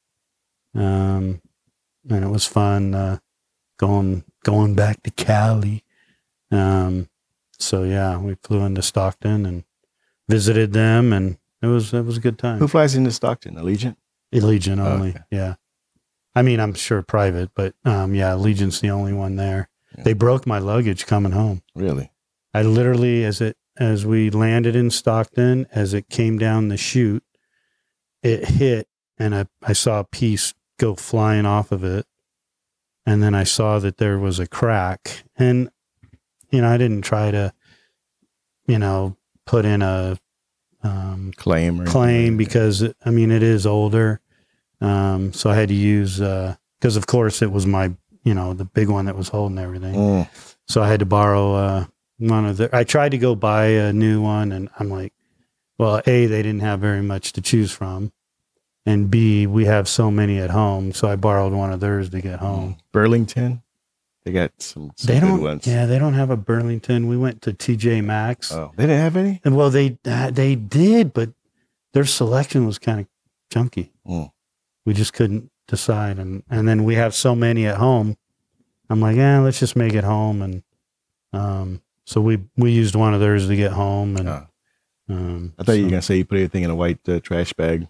Um, 0.75 1.41
and 2.11 2.25
it 2.25 2.29
was 2.29 2.47
fun 2.47 2.95
uh, 2.95 3.19
going 3.79 4.25
going 4.45 4.75
back 4.75 5.03
to 5.03 5.11
Cali. 5.11 5.85
Um, 6.51 7.09
so 7.59 7.83
yeah, 7.85 8.19
we 8.19 8.37
flew 8.43 8.61
into 8.61 8.83
Stockton 8.83 9.47
and 9.47 9.65
visited 10.29 10.73
them, 10.73 11.13
and 11.13 11.38
it 11.63 11.67
was 11.67 11.93
it 11.93 12.05
was 12.05 12.17
a 12.17 12.21
good 12.21 12.39
time. 12.39 12.59
Who 12.59 12.69
flies 12.69 12.95
into 12.95 13.11
Stockton? 13.11 13.57
Allegiant? 13.57 13.97
Allegiant 14.33 14.79
only. 14.79 15.11
Okay. 15.11 15.21
Yeah. 15.31 15.55
I 16.35 16.43
mean, 16.43 16.61
I'm 16.61 16.75
sure 16.75 17.03
private, 17.03 17.51
but 17.55 17.75
um, 17.85 18.15
yeah, 18.15 18.33
Allegiant's 18.33 18.81
the 18.81 18.91
only 18.91 19.13
one 19.13 19.37
there. 19.37 19.69
Yeah. 19.97 20.05
They 20.05 20.13
broke 20.13 20.47
my 20.47 20.59
luggage 20.59 21.07
coming 21.07 21.33
home. 21.33 21.63
Really? 21.75 22.13
I 22.55 22.63
literally, 22.63 23.25
as 23.25 23.41
it 23.41 23.57
as 23.77 24.05
we 24.05 24.31
landed 24.31 24.77
in 24.77 24.91
Stockton, 24.91 25.67
as 25.73 25.95
it 25.95 26.09
came 26.09 26.39
down 26.39 26.69
the 26.69 26.77
chute, 26.77 27.25
it 28.23 28.45
hit, 28.45 28.89
and 29.19 29.35
I 29.35 29.47
I 29.63 29.73
saw 29.73 30.01
a 30.01 30.05
piece 30.05 30.55
go 30.79 30.95
flying 30.95 31.47
off 31.47 31.73
of 31.73 31.83
it, 31.83 32.07
and 33.05 33.23
then 33.23 33.35
I 33.35 33.45
saw 33.45 33.79
that 33.81 33.97
there 33.97 34.19
was 34.19 34.39
a 34.39 34.47
crack, 34.47 35.25
and 35.37 35.71
you 36.51 36.61
know 36.61 36.69
I 36.69 36.77
didn't 36.77 37.03
try 37.03 37.31
to, 37.31 37.53
you 38.67 38.79
know, 38.79 39.17
put 39.47 39.65
in 39.65 39.83
a 39.83 40.19
um, 40.83 41.33
Claim 41.37 41.81
or 41.81 41.87
claim 41.87 42.37
because 42.37 42.85
I 43.05 43.11
mean 43.11 43.31
it 43.31 43.43
is 43.43 43.67
older, 43.67 44.21
um, 44.81 45.33
so 45.33 45.51
I 45.51 45.55
had 45.57 45.69
to 45.69 45.75
use 45.75 46.19
because 46.19 46.97
of 46.97 47.07
course 47.07 47.43
it 47.43 47.51
was 47.51 47.67
my 47.67 47.93
you 48.25 48.35
know 48.35 48.55
the 48.55 48.65
big 48.65 48.89
one 48.89 49.07
that 49.07 49.17
was 49.17 49.29
holding 49.29 49.59
everything, 49.59 49.95
Mm, 49.95 50.29
so 50.67 50.83
I 50.83 50.89
had 50.89 51.01
to 51.01 51.07
borrow 51.07 51.55
uh, 51.55 51.85
one 52.19 52.47
of 52.47 52.57
the. 52.59 52.71
I 52.77 52.85
tried 52.85 53.11
to 53.11 53.19
go 53.19 53.35
buy 53.35 53.67
a 53.67 53.93
new 53.93 54.21
one, 54.23 54.53
and 54.53 54.69
I'm 54.79 54.89
like, 54.91 55.13
well, 55.79 56.01
a 56.07 56.27
they 56.27 56.43
didn't 56.43 56.61
have 56.61 56.81
very 56.81 57.03
much 57.03 57.33
to 57.35 57.41
choose 57.41 57.73
from, 57.73 58.13
and 58.87 59.11
b 59.11 59.47
we 59.47 59.65
have 59.65 59.89
so 59.89 60.11
many 60.11 60.39
at 60.39 60.51
home, 60.51 60.93
so 60.93 61.09
I 61.09 61.17
borrowed 61.17 61.53
one 61.53 61.73
of 61.73 61.81
theirs 61.81 62.11
to 62.11 62.21
get 62.21 62.39
home. 62.39 62.77
Burlington? 62.93 63.63
They 64.25 64.33
got 64.33 64.51
some, 64.61 64.91
some 64.97 65.15
They 65.15 65.21
don't, 65.21 65.41
ones. 65.41 65.67
yeah, 65.67 65.87
they 65.87 65.99
don't 65.99 66.15
have 66.15 66.29
a 66.31 66.37
Burlington. 66.37 67.07
We 67.09 67.17
went 67.17 67.41
to 67.43 67.53
TJ 67.53 68.05
Maxx, 68.05 68.53
Oh, 68.53 68.73
they 68.77 68.85
didn't 68.85 69.01
have 69.01 69.17
any? 69.17 69.41
and 69.45 69.57
well, 69.57 69.71
they 69.71 69.97
uh, 70.05 70.31
they 70.31 70.55
did, 70.55 71.13
but 71.15 71.31
their 71.95 72.05
selection 72.05 72.67
was 72.67 72.79
kind 72.79 73.01
of 73.01 73.07
chunky. 73.51 73.93
Mm. 74.07 74.31
We 74.85 74.93
just 74.95 75.13
couldn't 75.15 75.51
decide, 75.67 76.19
and 76.19 76.43
and 76.51 76.69
then 76.69 76.85
we 76.85 76.97
have 76.97 77.15
so 77.15 77.35
many 77.35 77.67
at 77.67 77.77
home. 77.77 78.17
I'm 78.91 79.01
like, 79.01 79.17
yeah, 79.17 79.41
let's 79.41 79.59
just 79.61 79.77
make 79.77 79.95
it 79.95 80.05
home, 80.05 80.43
and 80.43 80.63
um, 81.33 81.81
so 82.05 82.21
we 82.21 82.39
we 82.57 82.71
used 82.73 82.95
one 82.95 83.15
of 83.15 83.21
theirs 83.21 83.47
to 83.49 83.57
get 83.57 83.73
home, 83.73 84.17
and 84.17 84.29
Oh. 84.29 84.47
um, 85.09 85.55
I 85.59 85.63
thought 85.63 85.73
you 85.73 85.85
were 85.85 85.91
gonna 85.91 86.03
say 86.03 86.17
you 86.17 86.25
put 86.27 86.37
everything 86.39 86.65
in 86.65 86.71
a 86.71 86.75
white 86.77 87.07
uh, 87.09 87.21
trash 87.21 87.53
bag, 87.55 87.87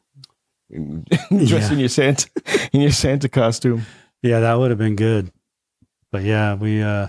dressed 0.71 1.11
Yeah. 1.31 1.73
in 1.73 1.79
your 1.79 1.89
Santa 1.89 2.29
in 2.73 2.81
your 2.81 2.93
Santa 2.93 3.29
costume. 3.29 3.87
yeah, 4.23 4.41
that 4.41 4.55
would 4.55 4.71
have 4.71 4.79
been 4.79 4.97
good, 4.97 5.31
but 6.11 6.23
yeah, 6.23 6.55
we 6.55 6.83
uh 6.83 7.09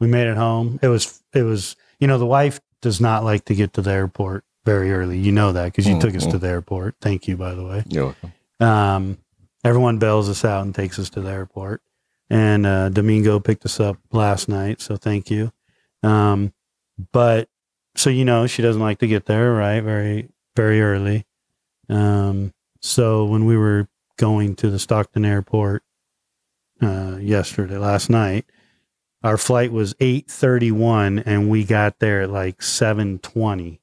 we 0.00 0.08
made 0.08 0.26
it 0.26 0.36
home. 0.36 0.78
It 0.82 0.88
was 0.88 1.22
it 1.32 1.42
was 1.42 1.76
you 1.98 2.06
know 2.06 2.18
the 2.18 2.26
wife 2.26 2.60
does 2.80 3.00
not 3.00 3.24
like 3.24 3.44
to 3.46 3.54
get 3.54 3.72
to 3.74 3.82
the 3.82 3.92
airport 3.92 4.44
very 4.64 4.92
early. 4.92 5.18
You 5.18 5.32
know 5.32 5.52
that 5.52 5.66
because 5.66 5.86
you 5.86 6.00
took 6.00 6.14
us 6.14 6.26
to 6.26 6.38
the 6.38 6.48
airport. 6.48 6.96
Thank 7.00 7.28
you, 7.28 7.36
by 7.36 7.54
the 7.54 7.64
way. 7.64 7.84
You're 7.88 8.06
welcome. 8.06 8.32
Um, 8.60 9.18
everyone 9.64 9.98
bails 9.98 10.28
us 10.28 10.44
out 10.44 10.64
and 10.64 10.74
takes 10.74 10.98
us 10.98 11.10
to 11.10 11.20
the 11.20 11.30
airport. 11.30 11.82
And 12.30 12.64
uh, 12.66 12.88
Domingo 12.88 13.40
picked 13.40 13.64
us 13.64 13.78
up 13.78 13.98
last 14.10 14.48
night, 14.48 14.80
so 14.80 14.96
thank 14.96 15.30
you. 15.30 15.52
Um, 16.02 16.52
but 17.12 17.48
so 17.94 18.10
you 18.10 18.24
know, 18.24 18.46
she 18.46 18.62
doesn't 18.62 18.80
like 18.80 18.98
to 19.00 19.06
get 19.06 19.26
there 19.26 19.52
right 19.52 19.80
very 19.80 20.28
very 20.56 20.80
early. 20.82 21.26
Um, 21.88 22.52
so 22.80 23.24
when 23.24 23.44
we 23.44 23.56
were 23.56 23.88
going 24.16 24.54
to 24.56 24.70
the 24.70 24.78
Stockton 24.78 25.24
airport 25.24 25.82
uh, 26.82 27.16
yesterday, 27.20 27.78
last 27.78 28.10
night, 28.10 28.44
our 29.22 29.36
flight 29.38 29.70
was 29.72 29.94
eight 30.00 30.28
thirty 30.30 30.70
one, 30.72 31.18
and 31.20 31.48
we 31.48 31.64
got 31.64 31.98
there 32.00 32.22
at 32.22 32.30
like 32.30 32.60
seven 32.62 33.18
twenty. 33.20 33.80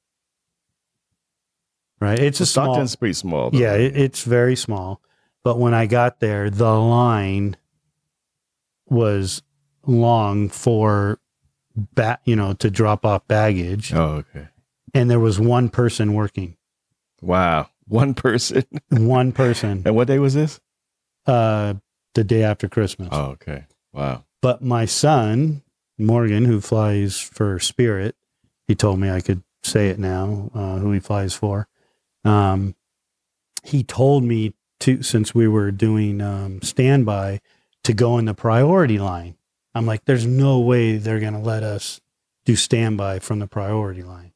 Right, 2.00 2.18
it's 2.18 2.40
a 2.40 2.46
small, 2.46 2.66
Stockton's 2.74 2.96
pretty 2.96 3.12
small. 3.14 3.50
Though. 3.50 3.58
yeah, 3.58 3.74
it, 3.74 3.96
it's 3.96 4.24
very 4.24 4.56
small. 4.56 5.02
But 5.44 5.58
when 5.58 5.74
I 5.74 5.86
got 5.86 6.20
there, 6.20 6.48
the 6.50 6.72
line 6.74 7.56
was 8.88 9.42
long 9.86 10.48
for 10.48 11.18
ba- 11.74 12.18
you 12.24 12.36
know, 12.36 12.54
to 12.54 12.70
drop 12.70 13.04
off 13.04 13.26
baggage, 13.28 13.92
Oh, 13.94 14.24
okay. 14.34 14.48
and 14.94 15.10
there 15.10 15.20
was 15.20 15.38
one 15.38 15.68
person 15.68 16.14
working. 16.14 16.56
Wow. 17.22 17.68
One 17.86 18.14
person. 18.14 18.64
One 18.88 19.32
person. 19.32 19.82
and 19.84 19.94
what 19.94 20.06
day 20.08 20.18
was 20.18 20.32
this? 20.34 20.58
Uh, 21.26 21.74
the 22.14 22.24
day 22.24 22.42
after 22.42 22.68
Christmas. 22.68 23.08
Oh, 23.12 23.30
okay. 23.32 23.66
Wow. 23.92 24.24
But 24.42 24.62
my 24.62 24.84
son 24.86 25.62
Morgan, 26.00 26.46
who 26.46 26.60
flies 26.60 27.20
for 27.20 27.58
Spirit, 27.58 28.16
he 28.66 28.74
told 28.74 28.98
me 28.98 29.10
I 29.10 29.20
could 29.20 29.42
say 29.62 29.88
it 29.88 29.98
now. 29.98 30.50
Uh, 30.54 30.78
who 30.78 30.92
he 30.92 31.00
flies 31.00 31.34
for? 31.34 31.68
Um, 32.24 32.74
he 33.62 33.84
told 33.84 34.24
me 34.24 34.54
to 34.80 35.02
since 35.02 35.34
we 35.34 35.46
were 35.46 35.70
doing 35.70 36.20
um, 36.22 36.62
standby 36.62 37.40
to 37.84 37.92
go 37.92 38.18
in 38.18 38.24
the 38.24 38.34
priority 38.34 38.98
line. 38.98 39.36
I'm 39.74 39.86
like, 39.86 40.04
there's 40.06 40.26
no 40.26 40.58
way 40.58 40.96
they're 40.96 41.20
going 41.20 41.34
to 41.34 41.38
let 41.38 41.62
us 41.62 42.00
do 42.44 42.56
standby 42.56 43.18
from 43.18 43.38
the 43.38 43.46
priority 43.46 44.02
line. 44.02 44.32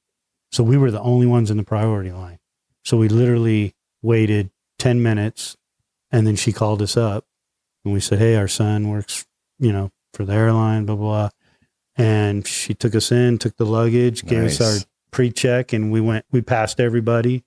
So 0.53 0.63
we 0.63 0.77
were 0.77 0.91
the 0.91 1.01
only 1.01 1.27
ones 1.27 1.51
in 1.51 1.57
the 1.57 1.65
priority 1.65 2.13
line. 2.13 2.39
So 2.85 2.99
we 2.99 3.09
literally 3.09 3.75
waited 4.03 4.51
10 4.79 5.03
minutes 5.03 5.57
and 6.13 6.27
then 6.27 6.37
she 6.37 6.53
called 6.53 6.83
us 6.83 6.97
up 6.97 7.27
and 7.85 7.93
we 7.93 8.01
said, 8.01 8.19
Hey, 8.19 8.37
our 8.37 8.49
son 8.49 8.89
works, 8.89 9.27
you 9.59 9.73
know, 9.73 9.91
for 10.13 10.25
the 10.25 10.33
airline, 10.33 10.87
blah, 10.87 10.97
blah, 10.97 11.05
blah. 11.07 11.31
And 11.97 12.47
she 12.47 12.75
took 12.75 12.95
us 12.95 13.13
in, 13.13 13.39
took 13.39 13.57
the 13.57 13.67
luggage, 13.67 14.25
gave 14.25 14.45
us 14.45 14.61
our 14.61 14.85
pre 15.11 15.31
check 15.31 15.73
and 15.73 15.93
we 15.93 16.01
went, 16.01 16.25
we 16.33 16.43
passed 16.43 16.81
everybody 16.81 17.45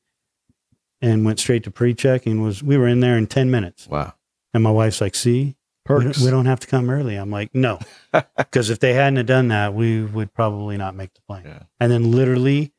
and 1.02 1.26
went 1.26 1.40
straight 1.40 1.64
to 1.66 1.72
pre 1.72 1.94
check 1.94 2.26
and 2.26 2.42
was, 2.42 2.64
we 2.64 2.78
were 2.78 2.88
in 2.88 3.02
there 3.02 3.18
in 3.18 3.28
10 3.28 3.52
minutes. 3.52 3.88
Wow. 3.88 4.14
And 4.54 4.64
my 4.64 4.72
wife's 4.72 5.02
like, 5.02 5.16
see, 5.16 5.58
we 5.90 6.04
don't, 6.04 6.18
we 6.18 6.30
don't 6.30 6.46
have 6.46 6.60
to 6.62 6.68
come 6.68 6.90
early. 6.90 7.16
I'm 7.16 7.32
like, 7.32 7.54
no, 7.54 7.80
because 8.38 8.70
if 8.70 8.80
they 8.80 8.94
hadn't 8.94 9.18
have 9.18 9.26
done 9.26 9.50
that, 9.50 9.74
we 9.74 10.04
would 10.04 10.34
probably 10.34 10.78
not 10.78 10.96
make 10.96 11.14
the 11.14 11.22
plane. 11.22 11.44
Yeah. 11.46 11.64
And 11.80 11.92
then 11.92 12.12
literally, 12.12 12.74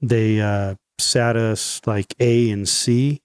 they 0.00 0.40
uh, 0.40 0.76
sat 0.98 1.36
us 1.36 1.80
like 1.86 2.14
A 2.20 2.50
and 2.50 2.68
C, 2.68 3.22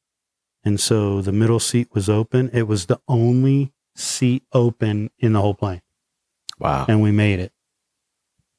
and 0.65 0.79
so 0.79 1.21
the 1.21 1.31
middle 1.31 1.59
seat 1.59 1.89
was 1.93 2.09
open. 2.09 2.49
It 2.53 2.67
was 2.67 2.87
the 2.87 2.99
only 3.07 3.71
seat 3.95 4.43
open 4.51 5.09
in 5.19 5.33
the 5.33 5.41
whole 5.41 5.53
plane, 5.53 5.81
Wow. 6.59 6.85
and 6.89 7.01
we 7.01 7.11
made 7.11 7.39
it. 7.39 7.51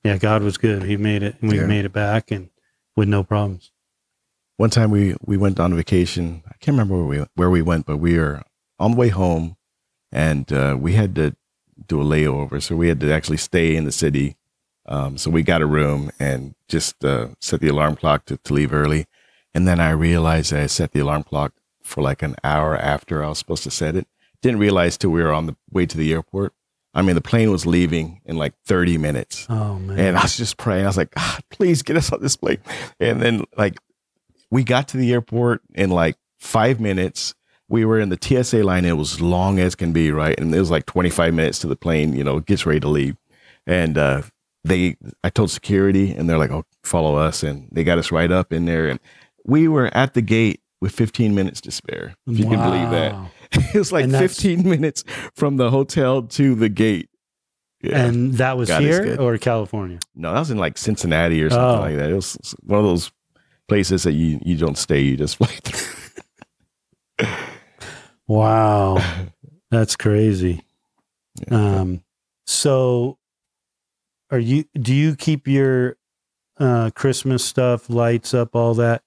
Yeah, 0.04 0.16
God 0.18 0.42
was 0.42 0.56
good. 0.56 0.84
He 0.84 0.96
made 0.96 1.22
it, 1.22 1.36
and 1.40 1.50
we 1.50 1.58
Yeah. 1.58 1.66
made 1.66 1.84
it 1.84 1.92
back, 1.92 2.30
and 2.30 2.50
with 2.96 3.08
no 3.08 3.22
problems. 3.24 3.72
One 4.56 4.70
time 4.70 4.90
we 4.90 5.14
we 5.24 5.36
went 5.36 5.60
on 5.60 5.74
vacation. 5.74 6.42
I 6.46 6.54
can't 6.60 6.74
remember 6.76 6.96
where 6.96 7.04
we 7.20 7.26
where 7.34 7.50
we 7.50 7.60
went, 7.62 7.84
but 7.86 7.98
we 7.98 8.16
were 8.18 8.42
on 8.78 8.92
the 8.92 8.96
way 8.96 9.08
home, 9.10 9.56
and 10.12 10.50
uh, 10.52 10.76
we 10.80 10.94
had 10.94 11.14
to 11.16 11.36
do 11.86 12.00
a 12.00 12.04
layover, 12.04 12.62
so 12.62 12.74
we 12.76 12.88
had 12.88 13.00
to 13.00 13.12
actually 13.12 13.36
stay 13.36 13.76
in 13.76 13.84
the 13.84 13.92
city. 13.92 14.36
Um, 14.88 15.18
so 15.18 15.30
we 15.30 15.42
got 15.42 15.60
a 15.62 15.66
room 15.66 16.10
and 16.18 16.54
just 16.68 17.04
uh, 17.04 17.28
set 17.40 17.60
the 17.60 17.68
alarm 17.68 17.96
clock 17.96 18.24
to, 18.26 18.36
to 18.38 18.54
leave 18.54 18.72
early. 18.72 19.04
And 19.52 19.66
then 19.66 19.80
I 19.80 19.90
realized 19.90 20.52
I 20.52 20.66
set 20.66 20.92
the 20.92 21.00
alarm 21.00 21.24
clock 21.24 21.52
for 21.86 22.02
like 22.02 22.22
an 22.22 22.36
hour 22.44 22.76
after 22.76 23.24
I 23.24 23.28
was 23.28 23.38
supposed 23.38 23.62
to 23.64 23.70
set 23.70 23.96
it. 23.96 24.06
Didn't 24.42 24.58
realize 24.58 24.98
till 24.98 25.10
we 25.10 25.22
were 25.22 25.32
on 25.32 25.46
the 25.46 25.56
way 25.70 25.86
to 25.86 25.96
the 25.96 26.12
airport. 26.12 26.52
I 26.92 27.02
mean, 27.02 27.14
the 27.14 27.20
plane 27.20 27.50
was 27.50 27.66
leaving 27.66 28.20
in 28.24 28.36
like 28.36 28.54
30 28.64 28.96
minutes. 28.98 29.46
Oh 29.50 29.78
man! 29.78 29.98
And 29.98 30.16
I 30.16 30.22
was 30.22 30.36
just 30.36 30.56
praying. 30.56 30.84
I 30.84 30.88
was 30.88 30.96
like, 30.96 31.14
God, 31.14 31.42
please 31.50 31.82
get 31.82 31.96
us 31.96 32.10
on 32.12 32.22
this 32.22 32.36
plane. 32.36 32.58
And 32.98 33.20
then 33.20 33.44
like 33.56 33.78
we 34.50 34.64
got 34.64 34.88
to 34.88 34.96
the 34.96 35.12
airport 35.12 35.60
in 35.74 35.90
like 35.90 36.16
five 36.38 36.80
minutes. 36.80 37.34
We 37.68 37.84
were 37.84 37.98
in 37.98 38.08
the 38.08 38.18
TSA 38.20 38.62
line. 38.62 38.84
It 38.84 38.92
was 38.92 39.20
long 39.20 39.58
as 39.58 39.74
can 39.74 39.92
be, 39.92 40.10
right? 40.12 40.38
And 40.38 40.54
it 40.54 40.58
was 40.58 40.70
like 40.70 40.86
25 40.86 41.34
minutes 41.34 41.58
to 41.60 41.66
the 41.66 41.76
plane, 41.76 42.14
you 42.14 42.22
know, 42.24 42.40
gets 42.40 42.64
ready 42.64 42.80
to 42.80 42.88
leave. 42.88 43.16
And 43.66 43.98
uh 43.98 44.22
they 44.64 44.96
I 45.22 45.30
told 45.30 45.50
security 45.50 46.12
and 46.12 46.30
they're 46.30 46.38
like, 46.38 46.50
Oh, 46.50 46.64
follow 46.82 47.16
us. 47.16 47.42
And 47.42 47.68
they 47.72 47.84
got 47.84 47.98
us 47.98 48.10
right 48.12 48.30
up 48.30 48.52
in 48.52 48.64
there. 48.64 48.88
And 48.88 49.00
we 49.44 49.68
were 49.68 49.94
at 49.96 50.14
the 50.14 50.22
gate 50.22 50.60
with 50.80 50.92
15 50.92 51.34
minutes 51.34 51.60
to 51.62 51.70
spare. 51.70 52.14
If 52.26 52.38
you 52.38 52.44
can 52.46 52.58
believe 52.58 52.90
that. 52.90 53.12
Wow. 53.12 53.30
It 53.74 53.78
was 53.78 53.92
like 53.92 54.10
15 54.10 54.68
minutes 54.68 55.04
from 55.34 55.56
the 55.56 55.70
hotel 55.70 56.22
to 56.22 56.54
the 56.56 56.68
gate. 56.68 57.08
Yeah. 57.82 58.04
And 58.06 58.34
that 58.34 58.56
was 58.56 58.68
God 58.68 58.82
here 58.82 59.16
or 59.20 59.38
California? 59.38 59.98
No, 60.14 60.32
that 60.32 60.40
was 60.40 60.50
in 60.50 60.58
like 60.58 60.76
Cincinnati 60.76 61.40
or 61.42 61.50
something 61.50 61.78
Oh. 61.78 61.80
like 61.80 61.96
that. 61.96 62.10
It 62.10 62.14
was 62.14 62.36
one 62.62 62.80
of 62.80 62.84
those 62.86 63.12
places 63.68 64.02
that 64.02 64.12
you 64.12 64.40
you 64.44 64.56
don't 64.56 64.76
stay, 64.78 65.00
you 65.00 65.16
just 65.16 65.36
fly 65.38 65.46
through. 65.46 67.28
Wow, 68.26 68.98
that's 69.70 69.96
crazy. 69.96 70.64
Yeah. 71.48 71.54
Um, 71.80 72.02
so 72.46 73.18
are 74.30 74.38
you 74.38 74.64
do 74.74 74.92
you 74.94 75.14
keep 75.14 75.46
your 75.46 75.96
uh 76.58 76.90
Christmas 76.94 77.44
stuff, 77.44 77.88
lights 77.88 78.34
up, 78.34 78.56
all 78.56 78.74
that 78.74 79.02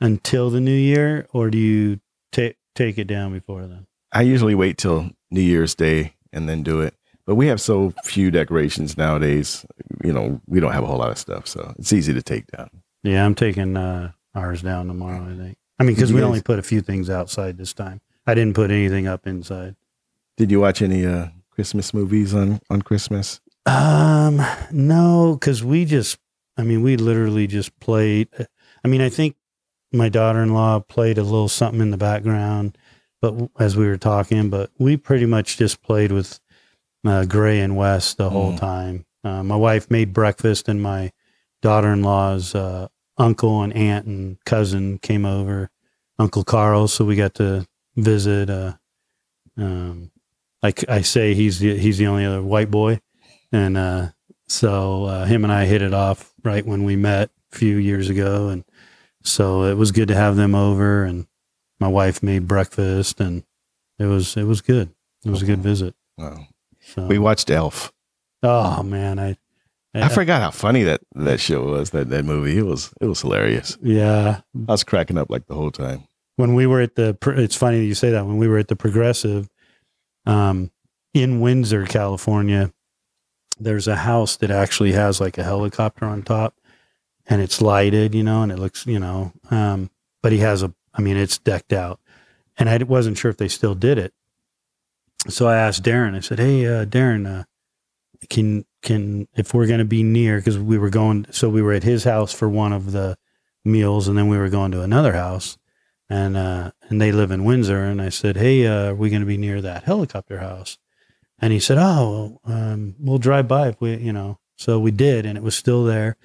until 0.00 0.50
the 0.50 0.60
new 0.60 0.74
year, 0.76 1.26
or 1.32 1.50
do 1.50 1.58
you 1.58 2.00
take 2.32 2.56
take 2.74 2.98
it 2.98 3.06
down 3.06 3.32
before 3.32 3.66
then? 3.66 3.86
I 4.12 4.22
usually 4.22 4.54
wait 4.54 4.78
till 4.78 5.10
New 5.30 5.40
Year's 5.40 5.74
Day 5.74 6.14
and 6.32 6.48
then 6.48 6.62
do 6.62 6.80
it. 6.80 6.94
But 7.26 7.34
we 7.34 7.48
have 7.48 7.60
so 7.60 7.92
few 8.04 8.30
decorations 8.30 8.96
nowadays. 8.96 9.66
You 10.04 10.12
know, 10.12 10.40
we 10.46 10.60
don't 10.60 10.72
have 10.72 10.84
a 10.84 10.86
whole 10.86 10.98
lot 10.98 11.10
of 11.10 11.18
stuff, 11.18 11.46
so 11.46 11.74
it's 11.78 11.92
easy 11.92 12.12
to 12.14 12.22
take 12.22 12.46
down. 12.48 12.70
Yeah, 13.02 13.24
I'm 13.24 13.34
taking 13.34 13.76
uh 13.76 14.12
ours 14.34 14.62
down 14.62 14.86
tomorrow. 14.88 15.24
I 15.32 15.36
think. 15.36 15.58
I 15.78 15.84
mean, 15.84 15.94
because 15.94 16.12
we 16.12 16.20
guys- 16.20 16.26
only 16.26 16.42
put 16.42 16.58
a 16.58 16.62
few 16.62 16.80
things 16.80 17.10
outside 17.10 17.58
this 17.58 17.72
time. 17.72 18.00
I 18.26 18.34
didn't 18.34 18.54
put 18.54 18.70
anything 18.70 19.06
up 19.06 19.26
inside. 19.26 19.76
Did 20.36 20.50
you 20.50 20.60
watch 20.60 20.82
any 20.82 21.06
uh, 21.06 21.28
Christmas 21.50 21.94
movies 21.94 22.34
on 22.34 22.60
on 22.70 22.82
Christmas? 22.82 23.40
Um, 23.66 24.40
no, 24.72 25.36
because 25.38 25.62
we 25.64 25.84
just, 25.84 26.18
I 26.56 26.62
mean, 26.62 26.82
we 26.82 26.96
literally 26.96 27.46
just 27.46 27.78
played. 27.80 28.28
I 28.84 28.88
mean, 28.88 29.00
I 29.00 29.08
think 29.08 29.35
my 29.96 30.08
daughter 30.08 30.42
in 30.42 30.52
law 30.52 30.80
played 30.80 31.18
a 31.18 31.22
little 31.22 31.48
something 31.48 31.80
in 31.80 31.90
the 31.90 31.96
background, 31.96 32.76
but 33.20 33.34
as 33.58 33.76
we 33.76 33.86
were 33.86 33.96
talking, 33.98 34.50
but 34.50 34.70
we 34.78 34.96
pretty 34.96 35.26
much 35.26 35.56
just 35.56 35.82
played 35.82 36.12
with 36.12 36.38
uh, 37.06 37.24
Gray 37.24 37.60
and 37.60 37.76
West 37.76 38.16
the 38.16 38.30
whole 38.30 38.52
Mm. 38.52 38.58
time. 38.60 39.06
Uh, 39.24 39.42
my 39.42 39.56
wife 39.56 39.90
made 39.90 40.12
breakfast, 40.12 40.68
and 40.68 40.82
my 40.82 41.12
daughter 41.62 41.92
in 41.92 42.02
law's 42.02 42.54
uh, 42.54 42.88
uncle 43.18 43.62
and 43.62 43.72
aunt 43.72 44.06
and 44.06 44.36
cousin 44.44 44.98
came 44.98 45.24
over, 45.24 45.70
Uncle 46.18 46.44
Carl, 46.44 46.88
so 46.88 47.04
we 47.04 47.16
got 47.16 47.34
to 47.34 47.66
visit. 47.96 48.50
Uh, 48.50 48.74
um, 49.58 50.10
like 50.62 50.88
I 50.88 51.02
say, 51.02 51.34
he's 51.34 51.58
the, 51.60 51.76
he's 51.76 51.98
the 51.98 52.06
only 52.06 52.24
other 52.24 52.42
white 52.42 52.70
boy 52.70 53.00
and 53.52 53.76
uh, 53.76 54.08
so 54.48 55.04
uh, 55.04 55.24
him 55.24 55.44
and 55.44 55.52
I 55.52 55.64
hit 55.66 55.82
it 55.82 55.94
off 55.94 56.32
right 56.42 56.66
when 56.66 56.84
we 56.84 56.96
met 56.96 57.30
a 57.52 57.56
few 57.56 57.76
years 57.76 58.08
ago, 58.10 58.48
and 58.48 58.64
so 59.26 59.64
it 59.64 59.74
was 59.74 59.92
good 59.92 60.08
to 60.08 60.14
have 60.14 60.36
them 60.36 60.54
over. 60.54 61.04
And 61.04 61.26
my 61.80 61.88
wife 61.88 62.22
made 62.22 62.46
breakfast, 62.46 63.20
and 63.20 63.44
it 63.98 64.06
was 64.06 64.36
it 64.36 64.44
was 64.44 64.60
good. 64.60 64.90
It 65.24 65.30
was 65.30 65.42
a 65.42 65.46
good 65.46 65.60
visit. 65.60 65.94
Wow. 66.16 66.46
So, 66.80 67.06
We 67.06 67.18
watched 67.18 67.50
Elf. 67.50 67.92
oh 68.42 68.82
man, 68.82 69.18
I, 69.18 69.36
I 69.92 70.08
forgot 70.08 70.40
how 70.40 70.50
funny 70.52 70.84
that 70.84 71.00
that 71.14 71.40
show 71.40 71.64
was. 71.64 71.90
That 71.90 72.10
that 72.10 72.24
movie. 72.24 72.58
It 72.58 72.62
was 72.64 72.92
it 73.00 73.06
was 73.06 73.20
hilarious. 73.20 73.76
yeah. 73.82 74.40
I 74.68 74.72
was 74.72 74.84
cracking 74.84 75.18
up 75.18 75.30
like 75.30 75.46
the 75.46 75.54
whole 75.54 75.70
time. 75.70 76.04
When 76.36 76.54
we 76.54 76.66
were 76.66 76.82
at 76.82 76.96
the, 76.96 77.16
it's 77.38 77.56
funny 77.56 77.78
that 77.78 77.86
you 77.86 77.94
say 77.94 78.10
that. 78.10 78.26
When 78.26 78.36
we 78.36 78.46
were 78.46 78.58
at 78.58 78.68
the 78.68 78.76
Progressive, 78.76 79.48
um, 80.26 80.70
in 81.14 81.40
Windsor, 81.40 81.86
California, 81.86 82.72
there's 83.58 83.88
a 83.88 83.96
house 83.96 84.36
that 84.36 84.50
actually 84.50 84.92
has 84.92 85.18
like 85.18 85.38
a 85.38 85.42
helicopter 85.42 86.04
on 86.04 86.22
top 86.22 86.54
and 87.28 87.40
it's 87.40 87.60
lighted, 87.60 88.14
you 88.14 88.22
know, 88.22 88.42
and 88.42 88.52
it 88.52 88.58
looks, 88.58 88.86
you 88.86 88.98
know, 88.98 89.32
um, 89.50 89.90
but 90.22 90.32
he 90.32 90.38
has 90.38 90.62
a, 90.62 90.72
I 90.94 91.02
mean, 91.02 91.16
it's 91.16 91.38
decked 91.38 91.72
out. 91.72 92.00
And 92.58 92.68
I 92.68 92.78
wasn't 92.78 93.18
sure 93.18 93.30
if 93.30 93.36
they 93.36 93.48
still 93.48 93.74
did 93.74 93.98
it. 93.98 94.14
So 95.28 95.46
I 95.48 95.56
asked 95.56 95.82
Darren, 95.82 96.14
I 96.14 96.20
said, 96.20 96.38
Hey, 96.38 96.66
uh, 96.66 96.84
Darren, 96.84 97.26
uh, 97.26 97.44
can, 98.30 98.64
can, 98.82 99.28
if 99.36 99.52
we're 99.52 99.66
going 99.66 99.80
to 99.80 99.84
be 99.84 100.02
near, 100.02 100.40
cause 100.40 100.58
we 100.58 100.78
were 100.78 100.90
going, 100.90 101.26
so 101.30 101.48
we 101.48 101.62
were 101.62 101.72
at 101.72 101.82
his 101.82 102.04
house 102.04 102.32
for 102.32 102.48
one 102.48 102.72
of 102.72 102.92
the 102.92 103.18
meals 103.64 104.08
and 104.08 104.16
then 104.16 104.28
we 104.28 104.38
were 104.38 104.48
going 104.48 104.70
to 104.72 104.82
another 104.82 105.12
house 105.12 105.58
and, 106.08 106.36
uh, 106.36 106.70
and 106.88 107.00
they 107.00 107.12
live 107.12 107.30
in 107.30 107.44
Windsor. 107.44 107.82
And 107.82 108.00
I 108.00 108.08
said, 108.08 108.36
Hey, 108.36 108.66
uh, 108.66 108.90
are 108.90 108.94
we 108.94 109.10
going 109.10 109.20
to 109.20 109.26
be 109.26 109.36
near 109.36 109.60
that 109.60 109.84
helicopter 109.84 110.38
house? 110.38 110.78
And 111.38 111.52
he 111.52 111.58
said, 111.58 111.78
Oh, 111.78 112.40
um, 112.44 112.94
we'll 112.98 113.18
drive 113.18 113.48
by 113.48 113.68
if 113.68 113.80
we, 113.80 113.96
you 113.96 114.12
know, 114.12 114.38
so 114.56 114.78
we 114.78 114.90
did, 114.90 115.26
and 115.26 115.36
it 115.36 115.44
was 115.44 115.54
still 115.54 115.84
there. 115.84 116.16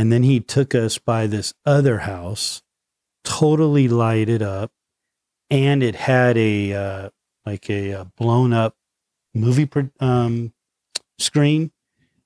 And 0.00 0.10
then 0.10 0.22
he 0.22 0.40
took 0.40 0.74
us 0.74 0.96
by 0.96 1.26
this 1.26 1.52
other 1.66 1.98
house, 1.98 2.62
totally 3.22 3.86
lighted 3.86 4.40
up, 4.40 4.72
and 5.50 5.82
it 5.82 5.94
had 5.94 6.38
a 6.38 6.72
uh, 6.72 7.10
like 7.44 7.68
a, 7.68 7.92
uh 7.92 8.04
blown 8.16 8.54
up 8.54 8.76
movie 9.34 9.66
pro- 9.66 9.90
um, 10.00 10.54
screen, 11.18 11.70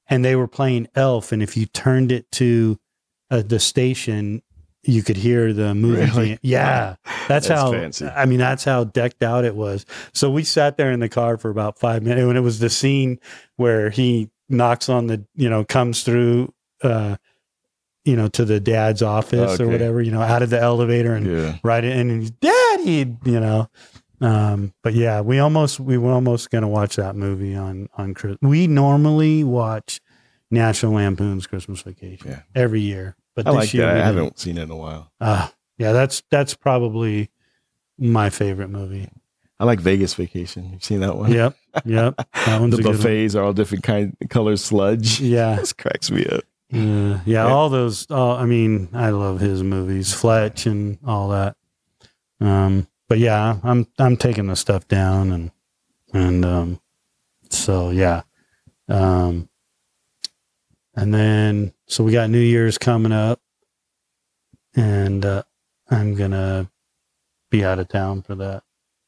and 0.06 0.24
they 0.24 0.36
were 0.36 0.46
playing 0.46 0.86
Elf. 0.94 1.32
And 1.32 1.42
if 1.42 1.56
you 1.56 1.66
turned 1.66 2.12
it 2.12 2.30
to 2.32 2.78
uh, 3.28 3.42
the 3.44 3.58
station, 3.58 4.40
you 4.84 5.02
could 5.02 5.16
hear 5.16 5.52
the 5.52 5.74
movie. 5.74 6.02
Really? 6.02 6.38
Yeah, 6.42 6.94
that's, 7.26 7.48
That's 7.48 7.48
how. 7.48 7.72
fancy. 7.72 8.06
I 8.06 8.24
mean, 8.26 8.38
that's 8.38 8.62
how 8.62 8.84
decked 8.84 9.24
out 9.24 9.44
it 9.44 9.56
was. 9.56 9.84
So 10.12 10.30
we 10.30 10.44
sat 10.44 10.76
there 10.76 10.92
in 10.92 11.00
the 11.00 11.08
car 11.08 11.38
for 11.38 11.50
about 11.50 11.80
five 11.80 12.04
minutes, 12.04 12.22
and 12.22 12.38
it 12.38 12.42
was 12.42 12.60
the 12.60 12.70
scene 12.70 13.18
where 13.56 13.90
he 13.90 14.30
knocks 14.48 14.88
on 14.88 15.08
the, 15.08 15.24
you 15.34 15.50
know, 15.50 15.64
comes 15.64 16.04
through, 16.04 16.54
uh, 16.84 17.16
you 18.04 18.16
know, 18.16 18.28
to 18.28 18.44
the 18.44 18.60
dad's 18.60 19.02
office 19.02 19.58
or 19.60 19.66
whatever, 19.68 20.02
you 20.02 20.10
know, 20.12 20.20
out 20.20 20.42
of 20.42 20.50
the 20.50 20.60
elevator 20.60 21.14
and 21.14 21.26
Yeah. 21.26 21.56
right 21.62 21.82
in, 21.84 22.10
and 22.10 22.20
he's 22.20 22.30
daddy, 22.30 23.16
you 23.24 23.40
know. 23.40 23.68
Um, 24.20 24.72
but 24.82 24.94
yeah, 24.94 25.20
we 25.20 25.38
almost 25.38 25.80
we 25.80 25.98
were 25.98 26.12
almost 26.12 26.50
gonna 26.50 26.68
watch 26.68 26.96
that 26.96 27.16
movie 27.16 27.54
on 27.54 27.88
on 27.96 28.14
Chris. 28.14 28.36
We 28.42 28.66
normally 28.66 29.42
watch 29.44 30.00
National 30.50 30.92
Lampoon's 30.92 31.46
Christmas 31.46 31.82
Vacation 31.82 32.30
Yeah. 32.30 32.40
every 32.54 32.80
year, 32.80 33.16
but 33.34 33.46
I 33.46 33.50
this 33.50 33.58
like 33.58 33.74
year. 33.74 33.86
I 33.88 33.94
didn't. 33.94 34.04
haven't 34.04 34.38
seen 34.38 34.58
it 34.58 34.62
in 34.64 34.70
a 34.70 34.76
while. 34.76 35.10
Uh, 35.20 35.48
yeah, 35.78 35.92
that's 35.92 36.22
that's 36.30 36.54
probably 36.54 37.30
my 37.98 38.30
favorite 38.30 38.68
movie. 38.68 39.08
I 39.60 39.64
like 39.64 39.80
Vegas 39.80 40.14
Vacation. 40.14 40.70
You've 40.72 40.84
seen 40.84 41.00
that 41.00 41.16
one? 41.16 41.32
Yep, 41.32 41.56
yep. 41.84 42.16
That 42.46 42.60
one's 42.60 42.76
the 42.76 42.82
good 42.82 42.88
one. 42.88 42.96
buffets 42.96 43.34
are 43.34 43.44
all 43.44 43.52
different 43.52 43.84
kind 43.84 44.16
color 44.30 44.56
sludge. 44.56 45.20
Yeah, 45.20 45.56
This 45.60 45.72
cracks 45.72 46.10
me 46.10 46.24
up. 46.26 46.42
Yeah, 46.74 47.20
Yeah. 47.24 47.46
All 47.46 47.68
those. 47.68 48.10
All, 48.10 48.36
I 48.36 48.46
mean, 48.46 48.88
I 48.92 49.10
love 49.10 49.40
his 49.40 49.62
movies, 49.62 50.12
Fletch 50.12 50.66
and 50.66 50.98
all 51.06 51.28
that. 51.28 51.56
Um, 52.40 52.86
but 53.08 53.18
yeah, 53.18 53.58
I'm 53.62 53.86
I'm 53.98 54.16
taking 54.16 54.46
the 54.46 54.56
stuff 54.56 54.88
down 54.88 55.32
and 55.32 55.50
and 56.12 56.44
um, 56.44 56.80
so 57.50 57.90
yeah, 57.90 58.22
um, 58.88 59.48
and 60.94 61.12
then 61.12 61.72
so 61.86 62.04
we 62.04 62.12
got 62.12 62.30
New 62.30 62.38
Year's 62.38 62.78
coming 62.78 63.12
up, 63.12 63.40
and 64.74 65.24
uh, 65.24 65.42
I'm 65.90 66.14
gonna 66.14 66.70
be 67.50 67.64
out 67.64 67.78
of 67.78 67.88
town 67.88 68.22
for 68.22 68.34
that. 68.36 68.62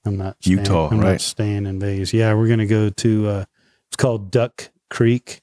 I'm 0.05 0.17
not 0.17 0.37
staying, 0.41 0.59
Utah, 0.59 0.89
I'm 0.91 1.01
not 1.01 1.21
staying 1.21 1.67
in 1.67 1.81
Vegas. 1.81 2.13
Yeah, 2.13 2.35
we're 2.35 2.49
gonna 2.49 2.67
go 2.67 2.91
to. 2.91 3.29
Uh, 3.29 3.45
it's 3.89 3.97
called 3.97 4.31
Duck 4.31 4.71
Creek. 4.91 5.43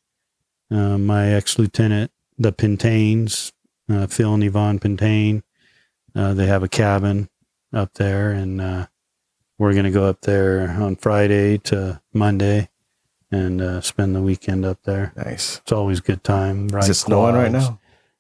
Uh, 0.72 0.98
my 0.98 1.34
ex 1.34 1.60
lieutenant, 1.60 2.12
the 2.38 2.52
Pintains, 2.52 3.52
uh, 3.90 4.08
Phil 4.08 4.34
and 4.34 4.44
Yvonne 4.44 4.80
Pintain, 4.80 5.44
uh, 6.16 6.34
they 6.34 6.46
have 6.48 6.64
a 6.64 6.68
cabin 6.68 7.30
up 7.72 7.94
there, 7.96 8.32
and 8.32 8.62
uh, 8.62 8.88
we're 9.58 9.74
gonna 9.74 9.92
go 9.92 10.06
up 10.06 10.22
there 10.22 10.70
on 10.80 10.96
Friday 10.96 11.58
to 11.60 12.02
Monday 12.14 12.70
and 13.32 13.62
uh, 13.62 13.82
spend 13.82 14.16
the 14.16 14.22
weekend 14.22 14.64
up 14.66 14.80
there. 14.84 15.12
Nice. 15.16 15.58
It's 15.60 15.72
always 15.72 16.00
good 16.02 16.24
time. 16.24 16.70
Is 16.78 16.90
it 16.90 16.94
snowing 16.96 17.36
right 17.36 17.52
now? 17.52 17.80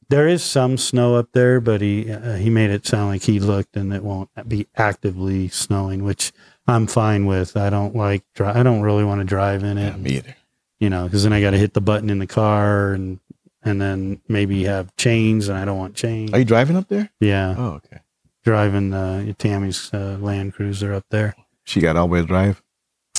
There 0.09 0.27
is 0.27 0.43
some 0.43 0.77
snow 0.77 1.15
up 1.15 1.29
there, 1.33 1.59
but 1.61 1.81
he 1.81 2.11
uh, 2.11 2.35
he 2.35 2.49
made 2.49 2.69
it 2.71 2.85
sound 2.85 3.09
like 3.09 3.23
he 3.23 3.39
looked 3.39 3.75
and 3.77 3.93
it 3.93 4.03
won't 4.03 4.29
be 4.47 4.67
actively 4.75 5.47
snowing, 5.47 6.03
which 6.03 6.31
I'm 6.67 6.87
fine 6.87 7.25
with. 7.25 7.55
I 7.57 7.69
don't 7.69 7.95
like 7.95 8.23
dri- 8.35 8.47
I 8.47 8.63
don't 8.63 8.81
really 8.81 9.03
want 9.03 9.21
to 9.21 9.25
drive 9.25 9.63
in 9.63 9.77
it, 9.77 9.91
Yeah, 9.91 9.97
me 9.97 10.09
either. 10.17 10.35
you 10.79 10.89
know, 10.89 11.05
because 11.05 11.23
then 11.23 11.33
I 11.33 11.41
got 11.41 11.51
to 11.51 11.57
hit 11.57 11.73
the 11.73 11.81
button 11.81 12.09
in 12.09 12.19
the 12.19 12.27
car 12.27 12.93
and 12.93 13.19
and 13.63 13.81
then 13.81 14.21
maybe 14.27 14.63
have 14.65 14.95
chains, 14.97 15.47
and 15.49 15.57
I 15.57 15.65
don't 15.65 15.77
want 15.77 15.95
chains. 15.95 16.31
Are 16.33 16.39
you 16.39 16.45
driving 16.45 16.75
up 16.77 16.87
there? 16.89 17.09
yeah, 17.19 17.55
Oh, 17.57 17.71
okay. 17.75 17.99
driving 18.43 18.93
uh, 18.93 19.31
Tammy's 19.37 19.93
uh, 19.93 20.17
Land 20.19 20.53
Cruiser 20.53 20.93
up 20.93 21.05
there. 21.09 21.35
She 21.63 21.79
got 21.79 21.95
all 21.95 22.09
wheel 22.09 22.25
drive. 22.25 22.61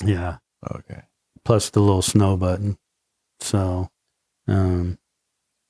Yeah, 0.03 0.37
okay. 0.75 1.03
plus 1.43 1.69
the 1.69 1.79
little 1.79 2.01
snow 2.01 2.37
button. 2.37 2.77
So, 3.39 3.89
um, 4.47 4.97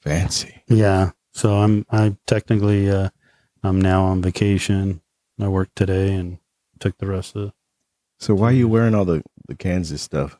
Fancy. 0.01 0.61
Yeah. 0.67 1.11
So 1.33 1.55
I'm 1.55 1.85
I 1.91 2.15
technically 2.27 2.89
uh 2.89 3.09
I'm 3.63 3.81
now 3.81 4.03
on 4.05 4.21
vacation. 4.21 5.01
I 5.41 5.47
worked 5.47 5.75
today 5.75 6.13
and 6.13 6.37
took 6.79 6.97
the 6.97 7.07
rest 7.07 7.35
of 7.35 7.41
the 7.41 7.53
So 8.19 8.33
why 8.35 8.49
are 8.49 8.53
you 8.53 8.67
wearing 8.67 8.93
all 8.95 9.03
the, 9.05 9.21
the 9.47 9.55
Kansas 9.55 10.01
stuff? 10.01 10.37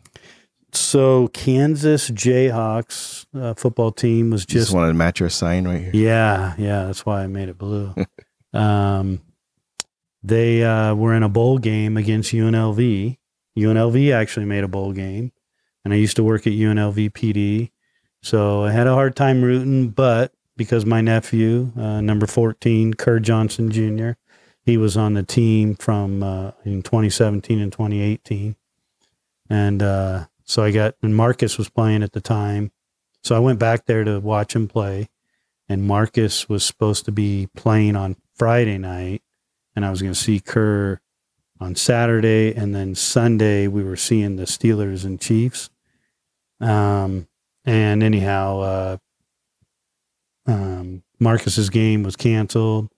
So 0.78 1.28
Kansas 1.30 2.10
Jayhawks 2.10 3.26
uh, 3.34 3.54
football 3.54 3.92
team 3.92 4.32
was 4.32 4.46
just, 4.46 4.68
just 4.68 4.74
wanted 4.74 4.90
to 4.90 4.94
match 4.94 5.20
your 5.20 5.30
sign 5.30 5.68
right 5.68 5.82
here. 5.82 5.92
Yeah, 5.94 6.56
yeah, 6.58 6.86
that's 6.86 7.06
why 7.06 7.24
I 7.24 7.28
made 7.28 7.50
it 7.50 7.58
blue. 7.58 7.94
um 8.54 9.22
they 10.24 10.64
uh 10.64 10.96
were 10.96 11.14
in 11.14 11.24
a 11.24 11.30
bowl 11.30 11.58
game 11.58 11.98
against 11.98 12.32
UNLV. 12.32 13.18
UNLV 13.58 14.14
actually 14.14 14.46
made 14.46 14.64
a 14.64 14.68
bowl 14.68 14.92
game 14.92 15.32
and 15.84 15.94
I 15.94 15.98
used 15.98 16.16
to 16.16 16.24
work 16.24 16.48
at 16.48 16.54
UNLV 16.54 17.12
PD. 17.12 17.72
So 18.24 18.64
I 18.64 18.72
had 18.72 18.88
a 18.88 18.94
hard 18.94 19.16
time 19.16 19.44
rooting, 19.44 19.90
but 19.90 20.34
because 20.58 20.86
my 20.86 21.00
nephew, 21.00 21.72
uh, 21.78 22.02
number 22.02 22.26
14, 22.26 22.96
Kerr 22.96 23.20
Johnson 23.20 23.70
Jr., 23.70 24.12
he 24.64 24.78
was 24.78 24.98
on 24.98 25.14
the 25.14 25.22
team 25.22 25.76
from 25.76 26.24
uh, 26.24 26.52
in 26.64 26.82
2017 26.82 27.60
and 27.60 27.72
2018. 27.72 28.56
And 29.48 29.84
uh, 29.84 30.26
so 30.46 30.64
I 30.64 30.72
got, 30.72 30.96
and 31.02 31.16
Marcus 31.16 31.58
was 31.58 31.70
playing 31.70 32.04
at 32.04 32.14
the 32.14 32.22
time. 32.22 32.72
So 33.24 33.36
I 33.36 33.40
went 33.40 33.60
back 33.60 33.86
there 33.86 34.04
to 34.04 34.20
watch 34.20 34.56
him 34.56 34.68
play, 34.68 35.10
and 35.68 35.84
Marcus 35.84 36.48
was 36.48 36.64
supposed 36.64 37.06
to 37.06 37.12
be 37.12 37.48
playing 37.56 37.96
on 37.96 38.16
Friday 38.36 38.78
night, 38.78 39.24
and 39.76 39.84
I 39.84 39.90
was 39.90 40.02
going 40.02 40.14
to 40.14 40.20
see 40.20 40.40
Kerr 40.40 41.02
on 41.60 41.76
Saturday, 41.76 42.54
and 42.54 42.76
then 42.76 42.96
Sunday 42.96 43.68
we 43.68 43.84
were 43.84 43.96
seeing 43.96 44.36
the 44.36 44.44
Steelers 44.44 45.04
and 45.06 45.20
Chiefs. 45.20 45.70
Um, 46.60 47.28
and 47.66 48.04
anyhow, 48.04 48.60
uh, 48.60 48.98
um, 50.46 51.04
Marcus's 51.20 51.70
game 51.70 52.04
was 52.04 52.16
canceled, 52.16 52.90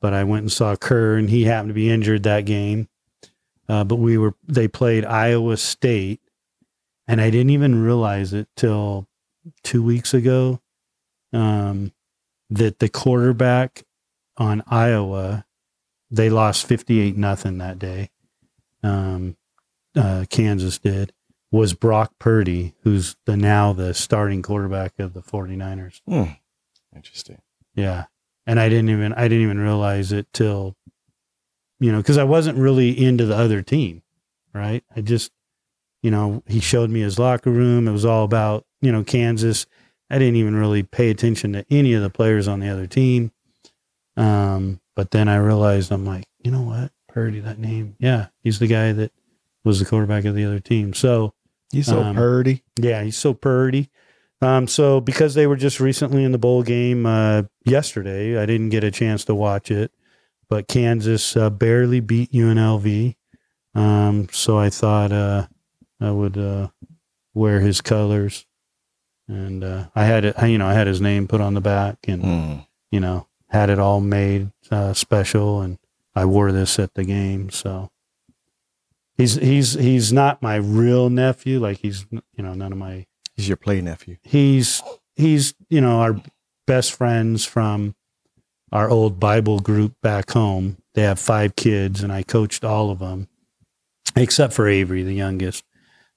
but 0.00 0.12
I 0.12 0.24
went 0.24 0.42
and 0.42 0.52
saw 0.52 0.74
Kerr, 0.76 1.16
and 1.16 1.30
he 1.30 1.44
happened 1.44 1.70
to 1.70 1.74
be 1.74 1.90
injured 1.90 2.24
that 2.24 2.44
game. 2.44 2.88
Uh, 3.68 3.84
but 3.84 3.96
we 3.96 4.18
were 4.18 4.34
they 4.48 4.66
played 4.66 5.04
Iowa 5.04 5.56
State, 5.56 6.20
and 7.10 7.20
I 7.20 7.30
didn't 7.30 7.50
even 7.50 7.82
realize 7.82 8.32
it 8.32 8.48
till 8.56 9.08
two 9.62 9.82
weeks 9.82 10.14
ago 10.14 10.60
um, 11.32 11.92
that 12.48 12.78
the 12.78 12.88
quarterback 12.88 13.84
on 14.36 14.62
Iowa 14.66 15.44
they 16.10 16.30
lost 16.30 16.66
fifty 16.66 17.00
eight 17.00 17.16
nothing 17.16 17.58
that 17.58 17.78
day. 17.78 18.10
Um, 18.82 19.36
uh, 19.96 20.24
Kansas 20.30 20.78
did 20.78 21.12
was 21.52 21.74
Brock 21.74 22.12
Purdy, 22.18 22.74
who's 22.82 23.16
the 23.26 23.36
now 23.36 23.72
the 23.72 23.92
starting 23.92 24.42
quarterback 24.42 24.98
of 24.98 25.14
the 25.14 25.20
49ers. 25.20 26.00
Hmm. 26.06 26.32
Interesting. 26.94 27.42
Yeah. 27.74 28.04
And 28.46 28.60
I 28.60 28.68
didn't 28.68 28.90
even 28.90 29.12
I 29.12 29.24
didn't 29.24 29.42
even 29.42 29.58
realize 29.58 30.12
it 30.12 30.26
till 30.32 30.76
you 31.80 31.90
know, 31.90 31.98
because 31.98 32.18
I 32.18 32.24
wasn't 32.24 32.58
really 32.58 32.90
into 32.90 33.24
the 33.24 33.36
other 33.36 33.62
team, 33.62 34.02
right? 34.52 34.84
I 34.94 35.00
just, 35.00 35.32
you 36.02 36.10
know, 36.10 36.42
he 36.46 36.60
showed 36.60 36.90
me 36.90 37.00
his 37.00 37.18
locker 37.18 37.50
room. 37.50 37.86
It 37.88 37.92
was 37.92 38.04
all 38.04 38.24
about, 38.24 38.64
you 38.80 38.90
know, 38.92 39.04
Kansas. 39.04 39.66
I 40.10 40.18
didn't 40.18 40.36
even 40.36 40.56
really 40.56 40.82
pay 40.82 41.10
attention 41.10 41.52
to 41.52 41.64
any 41.70 41.92
of 41.94 42.02
the 42.02 42.10
players 42.10 42.48
on 42.48 42.60
the 42.60 42.68
other 42.68 42.86
team. 42.86 43.32
Um, 44.16 44.80
but 44.96 45.10
then 45.10 45.28
I 45.28 45.36
realized 45.36 45.92
I'm 45.92 46.04
like, 46.04 46.24
you 46.42 46.50
know 46.50 46.62
what? 46.62 46.92
Purdy, 47.08 47.40
that 47.40 47.58
name. 47.58 47.96
Yeah, 47.98 48.26
he's 48.42 48.58
the 48.58 48.66
guy 48.66 48.92
that 48.92 49.12
was 49.64 49.78
the 49.78 49.84
quarterback 49.84 50.24
of 50.24 50.34
the 50.34 50.44
other 50.44 50.60
team. 50.60 50.94
So 50.94 51.34
He's 51.72 51.86
so 51.86 52.02
Um, 52.02 52.16
purdy. 52.16 52.64
yeah, 52.80 53.02
he's 53.04 53.16
so 53.16 53.32
purdy. 53.32 53.90
Um, 54.42 54.66
so 54.66 55.00
because 55.00 55.34
they 55.34 55.46
were 55.46 55.54
just 55.56 55.78
recently 55.78 56.24
in 56.24 56.32
the 56.32 56.38
bowl 56.38 56.62
game 56.64 57.06
uh, 57.06 57.42
yesterday, 57.64 58.36
I 58.40 58.46
didn't 58.46 58.70
get 58.70 58.82
a 58.82 58.90
chance 58.90 59.24
to 59.26 59.34
watch 59.36 59.70
it, 59.70 59.92
but 60.48 60.66
Kansas 60.66 61.36
uh, 61.36 61.48
barely 61.50 62.00
beat 62.00 62.32
UNLV. 62.32 63.14
Um, 63.76 64.28
so 64.32 64.58
I 64.58 64.68
thought 64.70 65.12
uh, 65.12 65.46
I 66.00 66.10
would 66.10 66.36
uh, 66.38 66.68
wear 67.34 67.60
his 67.60 67.80
colors, 67.80 68.46
and 69.28 69.62
uh, 69.62 69.84
I 69.94 70.04
had 70.04 70.24
it. 70.24 70.36
You 70.42 70.58
know, 70.58 70.66
I 70.66 70.72
had 70.74 70.86
his 70.86 71.00
name 71.00 71.28
put 71.28 71.40
on 71.40 71.54
the 71.54 71.60
back, 71.60 71.98
and 72.08 72.22
Hmm. 72.22 72.58
you 72.90 73.00
know, 73.00 73.26
had 73.48 73.70
it 73.70 73.78
all 73.78 74.00
made 74.00 74.50
uh, 74.70 74.92
special, 74.94 75.60
and 75.60 75.78
I 76.14 76.24
wore 76.24 76.52
this 76.52 76.78
at 76.78 76.94
the 76.94 77.04
game. 77.04 77.50
So 77.50 77.90
he's 79.16 79.34
he's 79.34 79.74
he's 79.74 80.12
not 80.12 80.42
my 80.42 80.56
real 80.56 81.10
nephew. 81.10 81.60
Like 81.60 81.78
he's 81.78 82.06
you 82.10 82.42
know 82.42 82.54
none 82.54 82.72
of 82.72 82.78
my 82.78 83.06
He's 83.36 83.48
your 83.48 83.56
play 83.56 83.80
nephew. 83.80 84.16
he's 84.22 84.82
he's 85.16 85.54
you 85.68 85.80
know 85.80 86.00
our 86.00 86.20
best 86.66 86.92
friends 86.92 87.44
from 87.44 87.94
our 88.72 88.88
old 88.90 89.18
Bible 89.18 89.60
group 89.60 89.94
back 90.02 90.30
home. 90.30 90.76
They 90.94 91.02
have 91.02 91.18
five 91.18 91.56
kids, 91.56 92.02
and 92.02 92.12
I 92.12 92.22
coached 92.22 92.64
all 92.64 92.90
of 92.90 92.98
them, 92.98 93.28
except 94.16 94.52
for 94.52 94.68
Avery, 94.68 95.02
the 95.02 95.14
youngest. 95.14 95.64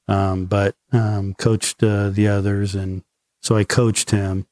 Um, 0.08 0.46
but 0.46 0.76
um, 0.92 1.34
coached 1.36 1.82
uh, 1.84 2.10
the 2.10 2.28
others, 2.28 2.76
and 2.76 3.04
so 3.42 3.56
I 3.56 3.63
coached 3.63 4.12
him, 4.12 4.46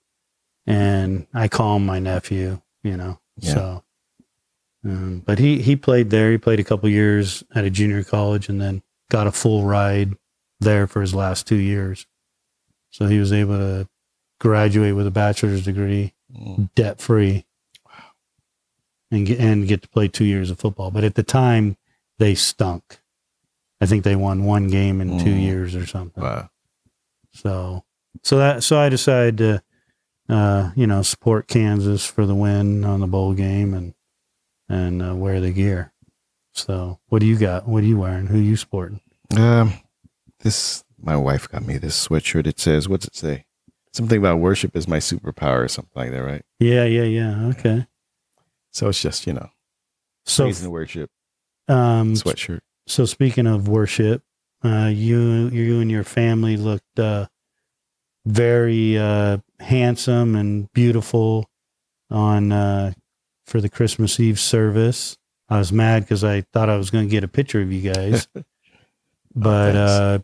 and 0.65 1.27
I 1.33 1.47
call 1.49 1.75
him 1.77 1.85
my 1.85 1.99
nephew. 1.99 2.61
You 2.83 2.97
know, 2.97 3.19
Yeah. 3.37 3.53
so. 3.53 3.83
Um, 4.83 5.21
but 5.25 5.37
he 5.39 5.61
he 5.61 5.75
played 5.75 6.09
there. 6.09 6.31
He 6.31 6.37
played 6.37 6.59
a 6.59 6.63
couple 6.63 6.89
years 6.89 7.43
at 7.53 7.65
a 7.65 7.69
junior 7.69 8.03
college, 8.03 8.49
and 8.49 8.59
then 8.61 8.81
got 9.11 9.27
a 9.27 9.31
full 9.31 9.63
ride 9.65 10.13
there 10.59 10.87
for 10.87 11.01
his 11.01 11.13
last 11.13 11.45
two 11.47 11.57
years. 11.57 12.07
So 12.89 13.07
he 13.07 13.19
was 13.19 13.31
able 13.33 13.57
to 13.57 13.87
graduate 14.39 14.95
with 14.95 15.05
a 15.05 15.11
bachelor's 15.11 15.65
degree, 15.65 16.13
Hmm. 16.35 16.63
debt 16.75 16.99
free, 17.01 17.45
and 19.11 19.27
get 19.27 19.39
and 19.39 19.67
get 19.67 19.81
to 19.83 19.89
play 19.89 20.07
two 20.07 20.25
years 20.25 20.49
of 20.49 20.59
football. 20.59 20.89
But 20.91 21.03
at 21.03 21.15
the 21.15 21.23
time, 21.23 21.77
they 22.17 22.33
stunk. 22.35 23.00
I 23.81 23.85
think 23.87 24.03
they 24.03 24.15
won 24.15 24.43
one 24.45 24.67
game 24.67 25.01
in 25.01 25.17
two 25.19 25.33
Mm. 25.33 25.41
years 25.41 25.75
or 25.75 25.85
something. 25.87 26.23
Wow. 26.23 26.49
So, 27.33 27.83
so 28.23 28.37
that 28.37 28.63
so 28.63 28.77
I 28.79 28.89
decided 28.89 29.37
to, 29.39 29.63
uh, 30.29 30.71
you 30.75 30.85
know, 30.87 31.01
support 31.01 31.47
Kansas 31.47 32.05
for 32.05 32.25
the 32.25 32.35
win 32.35 32.83
on 32.85 32.99
the 32.99 33.07
bowl 33.07 33.33
game 33.33 33.73
and 33.73 33.93
and 34.69 35.01
uh, 35.03 35.15
wear 35.15 35.41
the 35.41 35.51
gear. 35.51 35.91
So, 36.53 36.99
what 37.07 37.19
do 37.19 37.25
you 37.25 37.37
got? 37.37 37.67
What 37.67 37.83
are 37.83 37.87
you 37.87 37.97
wearing? 37.97 38.27
Who 38.27 38.37
are 38.37 38.41
you 38.41 38.55
sporting? 38.57 38.99
Um, 39.35 39.73
this 40.39 40.83
my 41.01 41.15
wife 41.15 41.49
got 41.49 41.65
me 41.65 41.77
this 41.77 42.07
sweatshirt. 42.07 42.45
It 42.47 42.59
says, 42.59 42.87
"What's 42.87 43.07
it 43.07 43.15
say?" 43.15 43.45
Something 43.93 44.17
about 44.19 44.39
worship 44.39 44.75
is 44.75 44.87
my 44.87 44.99
superpower 44.99 45.63
or 45.65 45.67
something 45.67 45.91
like 45.95 46.11
that, 46.11 46.23
right? 46.23 46.45
Yeah, 46.59 46.85
yeah, 46.85 47.03
yeah. 47.03 47.45
Okay. 47.47 47.87
So 48.71 48.87
it's 48.89 49.01
just 49.01 49.25
you 49.27 49.33
know, 49.33 49.49
So, 50.25 50.43
praise 50.45 50.61
and 50.61 50.71
worship 50.71 51.09
um, 51.67 52.13
sweatshirt. 52.13 52.61
So 52.87 53.05
speaking 53.05 53.47
of 53.47 53.67
worship, 53.67 54.23
uh, 54.63 54.91
you 54.93 55.47
you 55.49 55.79
and 55.79 55.89
your 55.89 56.03
family 56.03 56.57
looked 56.57 56.99
uh, 56.99 57.27
very 58.25 58.97
uh, 58.97 59.37
handsome 59.59 60.35
and 60.35 60.71
beautiful 60.73 61.49
on 62.09 62.51
uh, 62.51 62.93
for 63.45 63.61
the 63.61 63.69
Christmas 63.69 64.19
Eve 64.19 64.39
service. 64.39 65.17
I 65.49 65.57
was 65.57 65.71
mad 65.71 66.03
because 66.03 66.23
I 66.23 66.41
thought 66.53 66.69
I 66.69 66.77
was 66.77 66.89
going 66.89 67.05
to 67.05 67.11
get 67.11 67.23
a 67.23 67.27
picture 67.27 67.61
of 67.61 67.71
you 67.71 67.91
guys, 67.91 68.27
but 69.35 69.73
thanks. 69.73 69.77
uh, 69.77 70.19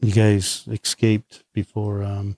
you 0.00 0.12
guys 0.12 0.66
escaped 0.68 1.44
before 1.54 2.02
um, 2.02 2.36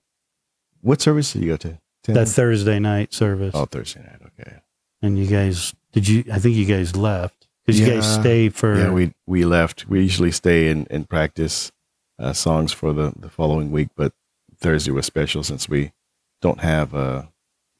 What 0.82 1.00
service 1.00 1.32
did 1.32 1.42
you 1.42 1.48
go 1.48 1.56
to? 1.58 1.78
That 2.06 2.28
Thursday 2.28 2.78
night 2.78 3.14
service, 3.14 3.52
oh 3.54 3.64
Thursday 3.64 4.00
night. 4.02 4.20
Okay. 4.38 4.56
and 5.00 5.18
you 5.18 5.26
guys 5.26 5.74
did 5.92 6.06
you? 6.06 6.24
I 6.30 6.38
think 6.38 6.54
you 6.56 6.66
guys 6.66 6.94
left 6.96 7.43
because 7.64 7.80
you 7.80 7.86
guys 7.86 8.14
stay 8.14 8.48
for 8.48 8.76
Yeah, 8.78 8.90
we 8.90 9.12
we 9.26 9.44
left. 9.44 9.88
We 9.88 10.00
usually 10.02 10.30
stay 10.32 10.68
and, 10.68 10.86
and 10.90 11.08
practice 11.08 11.72
uh, 12.18 12.32
songs 12.32 12.72
for 12.72 12.92
the, 12.92 13.12
the 13.18 13.28
following 13.28 13.70
week, 13.70 13.88
but 13.96 14.12
Thursday 14.60 14.90
was 14.92 15.06
special 15.06 15.42
since 15.42 15.68
we 15.68 15.92
don't 16.40 16.60
have 16.60 16.94
a, 16.94 17.28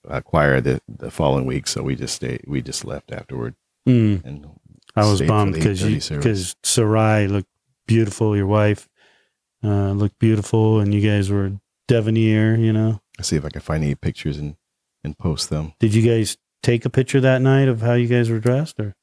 a 0.09 0.21
choir 0.23 0.61
the, 0.61 0.81
the 0.89 1.11
following 1.11 1.47
week, 1.47 1.67
so 1.67 1.83
we 1.83 1.95
just 1.97 2.15
stayed. 2.17 2.43
We 2.47 2.61
just 2.63 2.85
left 2.85 3.13
afterward, 3.13 3.55
Mm. 3.87 4.25
and 4.25 4.47
I 4.97 5.09
was 5.11 5.21
bummed 5.23 5.55
because 5.55 5.83
you 5.83 6.17
because 6.17 6.57
Sarai 6.63 7.29
looked 7.29 7.51
beautiful. 7.87 8.37
Your 8.37 8.47
wife 8.47 8.89
uh, 9.63 9.93
looked 9.93 10.19
beautiful, 10.19 10.81
and 10.81 10.93
you 10.95 11.01
guys 11.01 11.31
were 11.31 11.53
debonair. 11.89 12.57
You 12.57 12.73
know, 12.73 13.01
I'll 13.19 13.25
see 13.25 13.37
if 13.37 13.45
I 13.45 13.51
can 13.51 13.61
find 13.61 13.85
any 13.85 13.95
pictures 13.95 14.39
and 14.39 14.57
and 15.05 15.17
post 15.19 15.51
them. 15.51 15.75
did 15.81 15.93
you 15.95 16.03
guys 16.03 16.39
take 16.63 16.87
a 16.87 16.91
picture 16.91 17.21
that 17.21 17.43
night 17.43 17.69
of 17.69 17.83
how 17.83 17.93
you 17.93 18.07
guys 18.09 18.31
were 18.31 18.41
dressed? 18.41 18.81
Or 18.81 18.95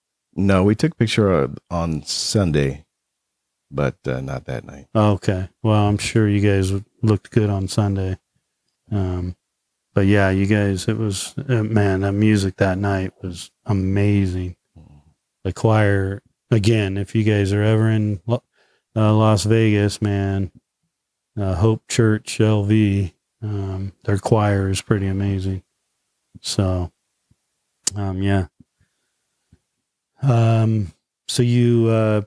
No, 0.46 0.64
we 0.64 0.76
took 0.76 0.94
a 0.94 0.96
picture 0.96 1.50
on 1.70 2.04
Sunday, 2.04 2.86
but 3.70 3.96
uh, 4.06 4.22
not 4.22 4.46
that 4.46 4.66
night. 4.66 4.88
oh, 4.96 5.12
okay, 5.14 5.50
well, 5.62 5.88
I'm 5.88 5.98
sure 5.98 6.28
you 6.28 6.42
guys 6.42 6.74
looked 7.02 7.32
good 7.32 7.50
on 7.50 7.68
Sunday. 7.68 8.18
Um, 8.92 9.36
but 9.94 10.08
yeah, 10.08 10.30
you 10.30 10.46
guys, 10.46 10.88
it 10.88 10.98
was 10.98 11.36
uh, 11.50 11.64
man, 11.64 12.02
that 12.02 12.14
music 12.14 12.58
that 12.58 12.78
night 12.78 13.14
was 13.22 13.52
amazing. 13.66 14.56
The 15.44 15.54
choir 15.54 16.22
again. 16.50 16.98
If 16.98 17.16
you 17.16 17.24
guys 17.24 17.54
are 17.54 17.64
ever 17.64 17.90
in 17.90 18.22
uh, 18.28 18.40
Las 18.96 19.44
Vegas, 19.44 20.02
man, 20.02 20.52
uh, 21.40 21.56
Hope 21.56 21.88
Church 21.88 22.38
LV, 22.40 23.14
um, 23.42 23.94
their 24.04 24.18
choir 24.18 24.70
is 24.70 24.82
pretty 24.82 25.08
amazing. 25.08 25.64
So, 26.42 26.92
um, 27.96 28.22
yeah. 28.22 28.48
Um, 30.22 30.92
so 31.28 31.44
you, 31.44 31.88
uh, 31.88 32.22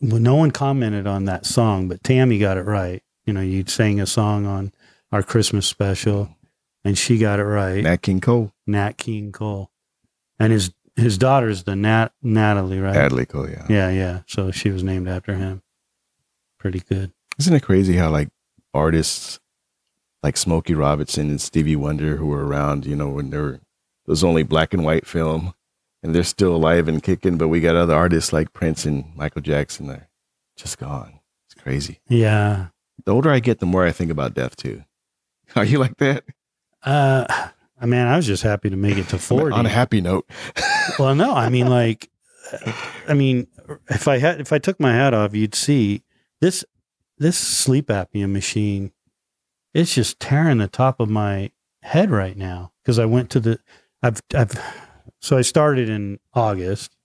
well, 0.00 0.20
no 0.20 0.36
one 0.36 0.50
commented 0.50 1.06
on 1.06 1.24
that 1.26 1.46
song, 1.46 1.88
but 1.88 2.02
Tammy 2.02 2.38
got 2.38 2.56
it 2.56 2.62
right. 2.62 3.02
You 3.24 3.32
know, 3.32 3.40
you 3.40 3.64
sang 3.66 4.00
a 4.00 4.06
song 4.06 4.46
on 4.46 4.72
our 5.12 5.22
Christmas 5.22 5.66
special, 5.66 6.28
and 6.84 6.96
she 6.96 7.18
got 7.18 7.40
it 7.40 7.44
right. 7.44 7.82
Nat 7.82 8.02
King 8.02 8.20
Cole, 8.20 8.52
Nat 8.66 8.96
King 8.96 9.32
Cole, 9.32 9.70
and 10.38 10.52
his 10.52 10.72
his 10.96 11.18
daughter's 11.18 11.64
the 11.64 11.76
Nat 11.76 12.12
Natalie, 12.22 12.80
right? 12.80 12.96
Adley 12.96 13.28
Cole. 13.28 13.48
Yeah. 13.48 13.66
Yeah, 13.68 13.90
yeah. 13.90 14.20
So 14.26 14.50
she 14.50 14.70
was 14.70 14.82
named 14.82 15.08
after 15.08 15.34
him. 15.34 15.62
Pretty 16.58 16.80
good. 16.80 17.12
Isn't 17.38 17.54
it 17.54 17.62
crazy 17.62 17.96
how 17.96 18.10
like 18.10 18.28
artists 18.72 19.40
like 20.22 20.36
Smokey 20.36 20.74
Robinson 20.74 21.28
and 21.28 21.40
Stevie 21.40 21.76
Wonder 21.76 22.16
who 22.16 22.26
were 22.26 22.46
around, 22.46 22.86
you 22.86 22.96
know, 22.96 23.08
when 23.08 23.30
they 23.30 23.38
were, 23.38 23.60
was 24.06 24.24
only 24.24 24.42
black 24.42 24.72
and 24.72 24.84
white 24.84 25.06
film 25.06 25.54
and 26.02 26.14
they're 26.14 26.22
still 26.22 26.54
alive 26.54 26.88
and 26.88 27.02
kicking, 27.02 27.36
but 27.36 27.48
we 27.48 27.60
got 27.60 27.76
other 27.76 27.94
artists 27.94 28.32
like 28.32 28.52
Prince 28.52 28.84
and 28.84 29.14
Michael 29.16 29.42
Jackson 29.42 29.88
that 29.88 29.98
are 29.98 30.08
just 30.56 30.78
gone. 30.78 31.20
It's 31.46 31.60
crazy. 31.60 32.00
Yeah, 32.08 32.68
the 33.04 33.12
older 33.12 33.30
I 33.30 33.40
get, 33.40 33.58
the 33.58 33.66
more 33.66 33.84
I 33.84 33.92
think 33.92 34.10
about 34.10 34.34
death 34.34 34.56
too. 34.56 34.84
Are 35.56 35.64
you 35.64 35.78
like 35.78 35.96
that? 35.98 36.24
Uh, 36.82 37.26
I 37.80 37.86
mean, 37.86 38.00
I 38.00 38.16
was 38.16 38.26
just 38.26 38.42
happy 38.42 38.70
to 38.70 38.76
make 38.76 38.96
it 38.96 39.08
to 39.08 39.18
40. 39.18 39.52
On 39.56 39.66
a 39.66 39.70
happy 39.70 40.00
note. 40.00 40.28
well, 40.98 41.14
no, 41.14 41.34
I 41.34 41.48
mean, 41.48 41.68
like, 41.68 42.10
I 43.08 43.14
mean, 43.14 43.48
if 43.88 44.08
I 44.08 44.18
had, 44.18 44.40
if 44.40 44.52
I 44.52 44.58
took 44.58 44.78
my 44.80 44.92
hat 44.92 45.14
off, 45.14 45.34
you'd 45.34 45.54
see 45.54 46.02
this, 46.40 46.64
this 47.18 47.36
sleep 47.36 47.88
apnea 47.88 48.30
machine. 48.30 48.92
It's 49.74 49.94
just 49.94 50.20
tearing 50.20 50.58
the 50.58 50.68
top 50.68 51.00
of 51.00 51.10
my 51.10 51.50
head 51.82 52.10
right 52.10 52.36
now 52.36 52.72
because 52.82 52.98
I 52.98 53.04
went 53.04 53.30
to 53.30 53.40
the, 53.40 53.58
I've, 54.06 54.22
I've, 54.34 54.52
so 55.20 55.36
I 55.36 55.42
started 55.42 55.88
in 55.88 56.20
August 56.32 56.96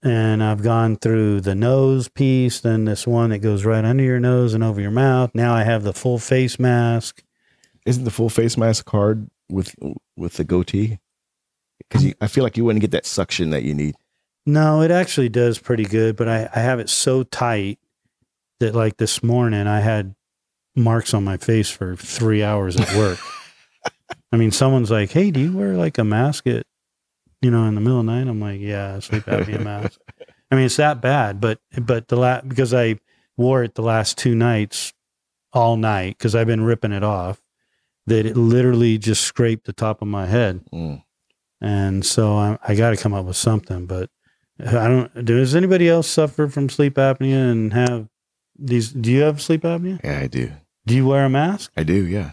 and 0.00 0.42
I've 0.42 0.62
gone 0.62 0.96
through 0.96 1.40
the 1.40 1.56
nose 1.56 2.08
piece, 2.08 2.60
then 2.60 2.84
this 2.84 3.04
one 3.04 3.30
that 3.30 3.38
goes 3.38 3.64
right 3.64 3.84
under 3.84 4.04
your 4.04 4.20
nose 4.20 4.54
and 4.54 4.62
over 4.62 4.80
your 4.80 4.92
mouth. 4.92 5.32
Now 5.34 5.52
I 5.52 5.64
have 5.64 5.82
the 5.82 5.92
full 5.92 6.18
face 6.18 6.58
mask. 6.58 7.24
Isn't 7.84 8.04
the 8.04 8.12
full 8.12 8.30
face 8.30 8.56
mask 8.56 8.88
hard 8.90 9.28
with 9.50 9.74
with 10.16 10.34
the 10.34 10.44
goatee? 10.44 10.98
Because 11.80 12.14
I 12.20 12.28
feel 12.28 12.44
like 12.44 12.56
you 12.56 12.64
wouldn't 12.64 12.82
get 12.82 12.92
that 12.92 13.06
suction 13.06 13.50
that 13.50 13.64
you 13.64 13.74
need. 13.74 13.96
No, 14.46 14.82
it 14.82 14.92
actually 14.92 15.30
does 15.30 15.58
pretty 15.58 15.84
good, 15.84 16.14
but 16.14 16.28
I, 16.28 16.48
I 16.54 16.60
have 16.60 16.78
it 16.78 16.88
so 16.88 17.24
tight 17.24 17.80
that 18.60 18.74
like 18.74 18.98
this 18.98 19.22
morning 19.22 19.66
I 19.66 19.80
had 19.80 20.14
marks 20.76 21.12
on 21.12 21.24
my 21.24 21.36
face 21.36 21.70
for 21.70 21.96
three 21.96 22.42
hours 22.44 22.78
at 22.78 22.94
work. 22.94 23.18
I 24.32 24.36
mean, 24.36 24.50
someone's 24.50 24.90
like, 24.90 25.10
"Hey, 25.10 25.30
do 25.30 25.40
you 25.40 25.56
wear 25.56 25.74
like 25.76 25.98
a 25.98 26.04
mask 26.04 26.46
at, 26.46 26.64
you 27.42 27.50
know, 27.50 27.64
in 27.64 27.74
the 27.74 27.80
middle 27.80 28.00
of 28.00 28.06
the 28.06 28.12
night?" 28.12 28.28
I'm 28.28 28.40
like, 28.40 28.60
"Yeah, 28.60 28.98
sleep 29.00 29.24
apnea 29.24 29.62
mask." 29.64 30.00
I 30.50 30.56
mean, 30.56 30.66
it's 30.66 30.76
that 30.76 31.00
bad, 31.00 31.40
but 31.40 31.58
but 31.80 32.08
the 32.08 32.16
la- 32.16 32.40
because 32.42 32.72
I 32.74 32.98
wore 33.36 33.62
it 33.64 33.74
the 33.74 33.82
last 33.82 34.18
two 34.18 34.34
nights, 34.34 34.92
all 35.52 35.76
night 35.76 36.18
because 36.18 36.34
I've 36.34 36.46
been 36.46 36.62
ripping 36.62 36.92
it 36.92 37.02
off, 37.04 37.40
that 38.06 38.26
it 38.26 38.36
literally 38.36 38.98
just 38.98 39.22
scraped 39.24 39.66
the 39.66 39.72
top 39.72 40.02
of 40.02 40.08
my 40.08 40.26
head, 40.26 40.60
Mm. 40.72 41.02
and 41.60 42.04
so 42.04 42.34
I, 42.36 42.58
I 42.66 42.74
got 42.74 42.90
to 42.90 42.96
come 42.96 43.14
up 43.14 43.26
with 43.26 43.36
something. 43.36 43.86
But 43.86 44.10
I 44.60 44.88
don't. 44.88 45.24
Does 45.24 45.54
anybody 45.54 45.88
else 45.88 46.06
suffer 46.08 46.48
from 46.48 46.68
sleep 46.68 46.94
apnea 46.94 47.50
and 47.50 47.72
have 47.72 48.08
these? 48.58 48.92
Do 48.92 49.10
you 49.10 49.22
have 49.22 49.40
sleep 49.40 49.62
apnea? 49.62 50.00
Yeah, 50.04 50.20
I 50.20 50.26
do. 50.26 50.52
Do 50.86 50.94
you 50.94 51.06
wear 51.06 51.24
a 51.24 51.30
mask? 51.30 51.72
I 51.76 51.82
do. 51.82 52.06
Yeah. 52.06 52.32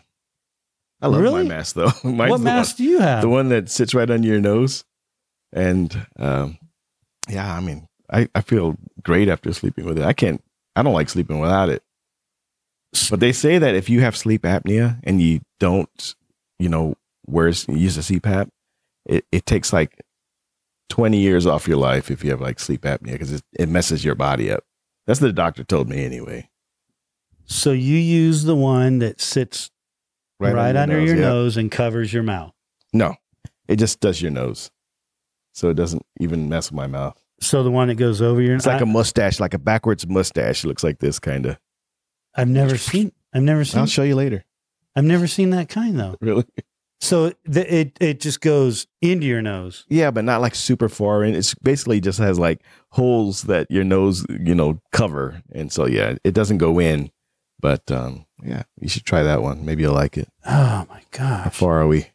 I 1.01 1.07
love 1.07 1.21
Really? 1.21 1.43
my 1.43 1.49
mask 1.55 1.75
though. 1.75 1.91
Mine's 2.03 2.31
what 2.31 2.41
mask 2.41 2.77
do 2.77 2.83
you 2.83 2.99
have? 2.99 3.21
the 3.21 3.29
one 3.29 3.49
that 3.49 3.69
sits 3.69 3.93
right 3.93 4.09
under 4.09 4.27
your 4.27 4.39
nose, 4.41 4.83
and 5.53 5.95
um, 6.17 6.57
yeah, 7.29 7.53
I 7.55 7.59
mean, 7.59 7.87
I 8.11 8.27
I 8.33 8.41
feel 8.41 8.77
great 9.03 9.29
after 9.29 9.53
sleeping 9.53 9.85
with 9.85 9.97
it. 9.99 10.03
I 10.05 10.13
can't. 10.13 10.43
I 10.75 10.83
don't 10.83 10.93
like 10.93 11.09
sleeping 11.09 11.39
without 11.39 11.69
it. 11.69 11.83
But 13.09 13.19
they 13.19 13.31
say 13.33 13.57
that 13.59 13.75
if 13.75 13.89
you 13.89 14.01
have 14.01 14.15
sleep 14.15 14.43
apnea 14.43 14.99
and 15.03 15.21
you 15.21 15.41
don't, 15.59 16.15
you 16.57 16.69
know, 16.69 16.95
wear 17.25 17.47
use 17.47 17.97
a 17.97 18.01
CPAP, 18.01 18.49
it, 19.05 19.25
it 19.31 19.45
takes 19.45 19.73
like 19.73 20.01
20 20.89 21.17
years 21.19 21.45
off 21.45 21.67
your 21.67 21.77
life 21.77 22.09
if 22.09 22.23
you 22.23 22.31
have 22.31 22.41
like 22.41 22.59
sleep 22.59 22.81
apnea 22.83 23.11
because 23.13 23.33
it, 23.33 23.41
it 23.59 23.69
messes 23.69 24.05
your 24.05 24.15
body 24.15 24.49
up. 24.51 24.63
That's 25.05 25.19
what 25.21 25.27
the 25.27 25.33
doctor 25.33 25.63
told 25.63 25.89
me 25.89 26.05
anyway. 26.05 26.49
so 27.45 27.71
you 27.71 27.97
use 27.97 28.43
the 28.45 28.55
one 28.55 28.99
that 28.99 29.19
sits 29.21 29.69
right, 30.39 30.75
under 30.75 30.99
your 30.99 31.15
yeah. 31.15 31.21
nose 31.21 31.57
and 31.57 31.71
covers 31.71 32.13
your 32.13 32.23
mouth. 32.23 32.53
No, 32.93 33.15
it 33.67 33.77
just 33.77 33.99
does 33.99 34.21
your 34.21 34.31
nose. 34.31 34.71
So 35.53 35.69
it 35.69 35.73
doesn't 35.73 36.05
even 36.19 36.49
mess 36.49 36.69
with 36.69 36.77
my 36.77 36.87
mouth. 36.87 37.19
So 37.39 37.63
the 37.63 37.71
one 37.71 37.87
that 37.87 37.95
goes 37.95 38.21
over 38.21 38.41
your. 38.41 38.55
It's 38.55 38.65
like 38.65 38.81
I, 38.81 38.83
a 38.83 38.87
mustache, 38.87 39.39
like 39.39 39.53
a 39.53 39.59
backwards 39.59 40.07
mustache. 40.07 40.63
It 40.63 40.67
looks 40.67 40.83
like 40.83 40.99
this 40.99 41.19
kind 41.19 41.45
of. 41.45 41.57
I've 42.35 42.47
never 42.47 42.77
seen. 42.77 43.11
I've 43.33 43.43
never 43.43 43.65
seen. 43.65 43.79
I'll 43.79 43.87
show 43.87 44.03
you 44.03 44.15
later. 44.15 44.45
I've 44.95 45.03
never 45.03 45.27
seen 45.27 45.51
that 45.51 45.69
kind 45.69 45.99
though. 45.99 46.15
Really? 46.21 46.45
So 46.99 47.31
the, 47.45 47.71
it 47.71 47.97
it 48.01 48.19
just 48.19 48.41
goes 48.41 48.87
into 49.01 49.27
your 49.27 49.43
nose. 49.43 49.85
Yeah, 49.87 50.09
but 50.09 50.23
not 50.23 50.41
like 50.41 50.55
super 50.55 50.89
far 50.89 51.23
in. 51.23 51.35
It's 51.35 51.53
basically 51.53 52.01
just 52.01 52.17
has 52.17 52.39
like 52.39 52.63
holes 52.89 53.43
that 53.43 53.69
your 53.69 53.83
nose, 53.83 54.25
you 54.29 54.55
know, 54.55 54.81
cover. 54.91 55.43
And 55.51 55.71
so 55.71 55.85
yeah, 55.85 56.15
it 56.23 56.33
doesn't 56.33 56.57
go 56.57 56.79
in. 56.79 57.11
But 57.59 57.89
um 57.91 58.25
yeah, 58.43 58.63
you 58.79 58.87
should 58.87 59.05
try 59.05 59.23
that 59.23 59.41
one. 59.41 59.65
Maybe 59.65 59.81
you'll 59.83 59.93
like 59.93 60.17
it. 60.17 60.29
Oh 60.45 60.85
my 60.89 61.01
gosh. 61.11 61.43
How 61.45 61.49
far 61.49 61.81
are 61.81 61.87
we? 61.87 62.07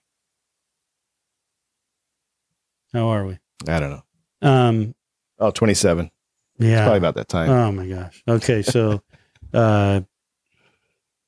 How 2.92 3.08
are 3.08 3.26
we? 3.26 3.38
I 3.66 3.80
don't 3.80 3.90
know. 3.90 4.02
Um. 4.48 4.94
Oh, 5.38 5.50
27. 5.50 6.10
Yeah. 6.58 6.68
It's 6.68 6.80
probably 6.82 6.98
about 6.98 7.14
that 7.16 7.28
time. 7.28 7.48
Oh 7.50 7.72
my 7.72 7.86
gosh. 7.86 8.22
Okay, 8.28 8.62
so 8.62 9.02
uh 9.54 10.02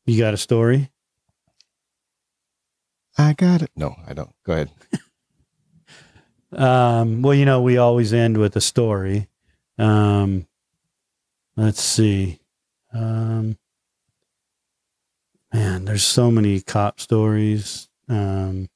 you 0.06 0.18
got 0.18 0.34
a 0.34 0.38
story? 0.38 0.90
I 3.16 3.32
got 3.32 3.62
it. 3.62 3.70
No, 3.76 3.94
I 4.06 4.12
don't. 4.12 4.34
Go 4.44 4.52
ahead. 4.52 4.70
Um 6.56 7.22
well, 7.22 7.34
you 7.34 7.44
know, 7.44 7.62
we 7.62 7.78
always 7.78 8.12
end 8.12 8.36
with 8.38 8.54
a 8.54 8.60
story. 8.60 9.26
Um 9.76 10.46
let's 11.56 11.82
see. 11.82 12.38
Um 12.92 13.58
man, 15.54 15.84
there's 15.84 16.02
so 16.02 16.30
many 16.30 16.60
cop 16.60 17.00
stories. 17.00 17.88
Um 18.08 18.68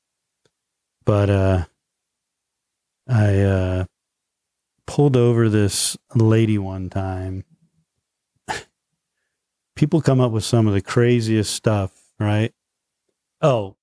but 1.05 1.29
uh 1.29 1.65
I 3.09 3.41
uh 3.41 3.85
pulled 4.87 5.17
over 5.17 5.49
this 5.49 5.97
lady 6.15 6.57
one 6.57 6.89
time 6.89 7.45
people 9.77 10.01
come 10.01 10.21
up 10.21 10.31
with 10.33 10.45
some 10.45 10.67
of 10.67 10.73
the 10.73 10.81
craziest 10.81 11.53
stuff, 11.53 11.93
right? 12.19 12.53
Oh, 13.43 13.77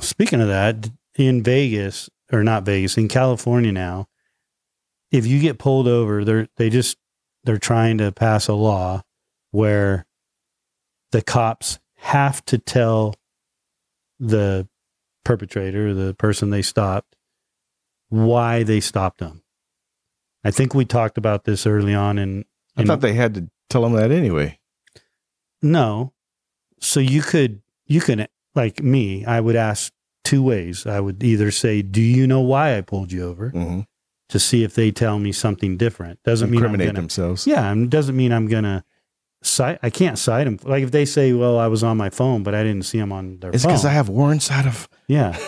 speaking 0.00 0.40
of 0.40 0.48
that, 0.48 0.90
in 1.16 1.42
Vegas 1.42 2.08
or 2.32 2.42
not 2.42 2.64
Vegas, 2.64 2.96
in 2.96 3.08
California 3.08 3.72
now, 3.72 4.08
if 5.10 5.26
you 5.26 5.38
get 5.40 5.58
pulled 5.58 5.86
over, 5.86 6.24
they're 6.24 6.48
they 6.56 6.70
just 6.70 6.96
they're 7.44 7.58
trying 7.58 7.98
to 7.98 8.10
pass 8.10 8.48
a 8.48 8.54
law 8.54 9.02
where 9.50 10.06
the 11.12 11.22
cops 11.22 11.78
have 11.96 12.44
to 12.46 12.58
tell 12.58 13.14
the 14.18 14.68
perpetrator, 15.24 15.94
the 15.94 16.14
person 16.14 16.50
they 16.50 16.62
stopped, 16.62 17.16
why 18.08 18.62
they 18.62 18.80
stopped 18.80 19.18
them. 19.18 19.42
I 20.44 20.50
think 20.50 20.74
we 20.74 20.84
talked 20.84 21.18
about 21.18 21.44
this 21.44 21.66
early 21.66 21.94
on 21.94 22.18
in 22.18 22.44
I 22.76 22.84
thought 22.84 23.00
they 23.00 23.14
had 23.14 23.34
to 23.34 23.48
tell 23.68 23.82
them 23.82 23.94
that 23.94 24.12
anyway. 24.12 24.58
No. 25.60 26.12
So 26.80 27.00
you 27.00 27.22
could 27.22 27.60
you 27.86 28.00
can 28.00 28.28
like 28.54 28.82
me, 28.82 29.24
I 29.24 29.40
would 29.40 29.56
ask 29.56 29.92
two 30.24 30.42
ways. 30.42 30.86
I 30.86 31.00
would 31.00 31.22
either 31.22 31.50
say, 31.50 31.82
"Do 31.82 32.00
you 32.00 32.26
know 32.26 32.40
why 32.40 32.76
I 32.76 32.82
pulled 32.82 33.12
you 33.12 33.24
over?" 33.24 33.50
hmm 33.50 33.80
to 34.28 34.38
see 34.38 34.62
if 34.62 34.74
they 34.74 34.90
tell 34.90 35.18
me 35.18 35.32
something 35.32 35.76
different. 35.76 36.22
Doesn't 36.22 36.50
mean 36.50 36.60
I'm 36.60 36.64
Incriminate 36.66 36.88
gonna, 36.88 37.00
themselves. 37.00 37.46
Yeah, 37.46 37.70
and 37.70 37.90
doesn't 37.90 38.16
mean 38.16 38.32
I'm 38.32 38.46
gonna 38.46 38.84
cite. 39.42 39.78
I 39.82 39.90
can't 39.90 40.18
cite 40.18 40.44
them. 40.44 40.58
Like 40.62 40.82
if 40.82 40.90
they 40.90 41.04
say, 41.04 41.32
"Well, 41.32 41.58
I 41.58 41.66
was 41.68 41.82
on 41.82 41.96
my 41.96 42.10
phone, 42.10 42.42
but 42.42 42.54
I 42.54 42.62
didn't 42.62 42.84
see 42.84 42.98
them 42.98 43.12
on 43.12 43.38
their 43.40 43.50
It's 43.50 43.64
phone." 43.64 43.72
because 43.72 43.84
I 43.84 43.90
have 43.90 44.08
warrants 44.08 44.50
out 44.50 44.66
of. 44.66 44.88
yeah. 45.06 45.38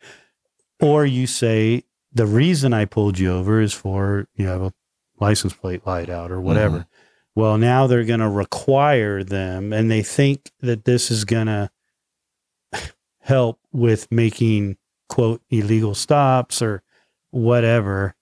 or 0.80 1.04
you 1.04 1.26
say 1.26 1.84
the 2.12 2.26
reason 2.26 2.72
I 2.72 2.84
pulled 2.84 3.18
you 3.18 3.32
over 3.32 3.60
is 3.60 3.72
for 3.72 4.28
you 4.34 4.46
have 4.46 4.62
a 4.62 4.72
license 5.20 5.52
plate 5.52 5.86
light 5.86 6.08
out 6.08 6.30
or 6.30 6.40
whatever. 6.40 6.86
Well, 7.34 7.56
now 7.58 7.86
they're 7.86 8.04
going 8.04 8.20
to 8.20 8.28
require 8.28 9.22
them, 9.22 9.72
and 9.72 9.90
they 9.90 10.02
think 10.02 10.50
that 10.60 10.84
this 10.84 11.10
is 11.10 11.24
going 11.24 11.46
to 11.46 11.70
help 13.20 13.60
with 13.72 14.10
making 14.10 14.76
quote 15.08 15.42
illegal 15.50 15.94
stops 15.94 16.62
or 16.62 16.82
whatever. 17.30 18.14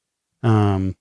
Um, 0.42 0.96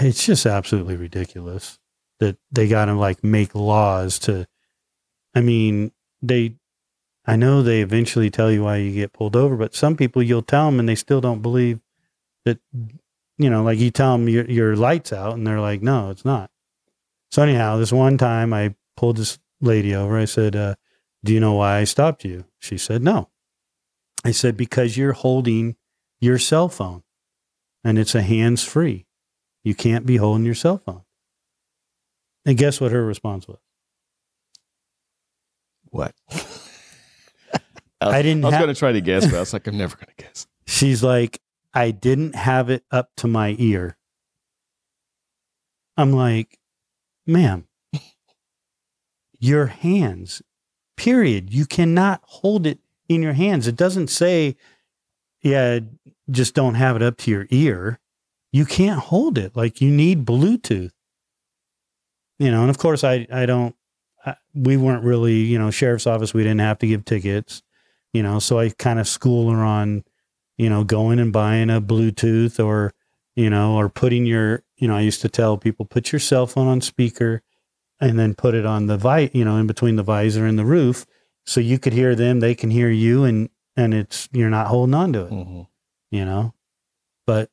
it's 0.00 0.24
just 0.24 0.46
absolutely 0.46 0.96
ridiculous 0.96 1.78
that 2.20 2.36
they 2.50 2.68
got 2.68 2.86
to 2.86 2.94
like 2.94 3.22
make 3.22 3.54
laws 3.54 4.18
to. 4.20 4.46
I 5.34 5.40
mean, 5.40 5.92
they. 6.22 6.56
I 7.26 7.36
know 7.36 7.62
they 7.62 7.82
eventually 7.82 8.30
tell 8.30 8.50
you 8.50 8.64
why 8.64 8.76
you 8.76 8.92
get 8.92 9.12
pulled 9.12 9.36
over, 9.36 9.54
but 9.56 9.74
some 9.74 9.96
people 9.96 10.22
you'll 10.22 10.40
tell 10.42 10.66
them 10.66 10.80
and 10.80 10.88
they 10.88 10.94
still 10.94 11.20
don't 11.20 11.42
believe 11.42 11.80
that. 12.44 12.58
You 13.40 13.50
know, 13.50 13.62
like 13.62 13.78
you 13.78 13.90
tell 13.90 14.18
them 14.18 14.28
your 14.28 14.44
your 14.46 14.74
lights 14.74 15.12
out, 15.12 15.34
and 15.34 15.46
they're 15.46 15.60
like, 15.60 15.82
"No, 15.82 16.10
it's 16.10 16.24
not." 16.24 16.50
So 17.30 17.42
anyhow, 17.42 17.76
this 17.76 17.92
one 17.92 18.18
time 18.18 18.52
I 18.52 18.74
pulled 18.96 19.18
this 19.18 19.38
lady 19.60 19.94
over. 19.94 20.18
I 20.18 20.24
said, 20.24 20.56
uh, 20.56 20.74
"Do 21.24 21.32
you 21.32 21.40
know 21.40 21.54
why 21.54 21.78
I 21.78 21.84
stopped 21.84 22.24
you?" 22.24 22.46
She 22.58 22.78
said, 22.78 23.02
"No." 23.02 23.28
I 24.24 24.32
said, 24.32 24.56
"Because 24.56 24.96
you're 24.96 25.12
holding 25.12 25.76
your 26.18 26.38
cell 26.38 26.68
phone, 26.68 27.04
and 27.84 27.96
it's 27.96 28.16
a 28.16 28.22
hands 28.22 28.64
free. 28.64 29.06
You 29.62 29.76
can't 29.76 30.04
be 30.04 30.16
holding 30.16 30.44
your 30.44 30.56
cell 30.56 30.78
phone." 30.78 31.02
And 32.48 32.56
guess 32.56 32.80
what 32.80 32.92
her 32.92 33.04
response 33.04 33.46
was? 33.46 33.58
What? 35.90 36.14
I 38.00 38.22
didn't 38.22 38.42
I 38.42 38.46
was 38.46 38.54
have- 38.54 38.62
going 38.62 38.74
to 38.74 38.78
try 38.78 38.92
to 38.92 39.02
guess, 39.02 39.26
but 39.26 39.34
I 39.34 39.40
was 39.40 39.52
like, 39.52 39.66
I'm 39.66 39.76
never 39.76 39.96
going 39.96 40.06
to 40.16 40.24
guess. 40.24 40.46
She's 40.66 41.02
like, 41.02 41.42
"I 41.74 41.90
didn't 41.90 42.34
have 42.36 42.70
it 42.70 42.84
up 42.90 43.10
to 43.18 43.26
my 43.28 43.54
ear." 43.58 43.98
I'm 45.98 46.12
like, 46.12 46.58
"Ma'am, 47.26 47.66
your 49.38 49.66
hands. 49.66 50.40
Period. 50.96 51.52
You 51.52 51.66
cannot 51.66 52.22
hold 52.24 52.66
it 52.66 52.78
in 53.10 53.20
your 53.22 53.34
hands. 53.34 53.66
It 53.68 53.76
doesn't 53.76 54.08
say, 54.08 54.56
yeah, 55.42 55.80
just 56.30 56.54
don't 56.54 56.74
have 56.76 56.96
it 56.96 57.02
up 57.02 57.18
to 57.18 57.30
your 57.30 57.46
ear. 57.50 58.00
You 58.52 58.64
can't 58.64 58.98
hold 59.00 59.36
it. 59.38 59.54
Like 59.54 59.80
you 59.82 59.90
need 59.90 60.24
Bluetooth. 60.24 60.90
You 62.38 62.50
know, 62.50 62.62
and 62.62 62.70
of 62.70 62.78
course, 62.78 63.04
I 63.04 63.26
I 63.32 63.46
don't. 63.46 63.74
I, 64.24 64.34
we 64.54 64.76
weren't 64.76 65.04
really, 65.04 65.36
you 65.36 65.58
know, 65.58 65.70
sheriff's 65.70 66.06
office. 66.06 66.34
We 66.34 66.42
didn't 66.42 66.60
have 66.60 66.78
to 66.78 66.86
give 66.86 67.04
tickets. 67.04 67.62
You 68.12 68.22
know, 68.22 68.38
so 68.38 68.58
I 68.58 68.70
kind 68.70 68.98
of 68.98 69.06
school 69.06 69.50
her 69.50 69.62
on, 69.62 70.04
you 70.56 70.68
know, 70.70 70.82
going 70.82 71.18
and 71.18 71.32
buying 71.32 71.70
a 71.70 71.80
Bluetooth 71.80 72.64
or, 72.64 72.94
you 73.36 73.50
know, 73.50 73.76
or 73.76 73.88
putting 73.88 74.24
your, 74.24 74.64
you 74.76 74.88
know, 74.88 74.96
I 74.96 75.00
used 75.00 75.20
to 75.22 75.28
tell 75.28 75.58
people 75.58 75.84
put 75.84 76.10
your 76.10 76.18
cell 76.20 76.46
phone 76.46 76.68
on 76.68 76.80
speaker, 76.80 77.42
and 78.00 78.18
then 78.18 78.34
put 78.34 78.54
it 78.54 78.64
on 78.64 78.86
the 78.86 78.96
vi, 78.96 79.30
you 79.32 79.44
know, 79.44 79.56
in 79.56 79.66
between 79.66 79.96
the 79.96 80.02
visor 80.02 80.46
and 80.46 80.58
the 80.58 80.64
roof, 80.64 81.04
so 81.44 81.60
you 81.60 81.78
could 81.78 81.92
hear 81.92 82.14
them, 82.14 82.40
they 82.40 82.54
can 82.54 82.70
hear 82.70 82.88
you, 82.90 83.24
and 83.24 83.50
and 83.78 83.94
it's 83.94 84.28
you're 84.32 84.50
not 84.50 84.66
holding 84.66 84.94
on 84.94 85.12
to 85.12 85.24
it 85.24 85.30
hmm 85.30 85.62
you 86.10 86.24
know 86.24 86.54
but 87.26 87.50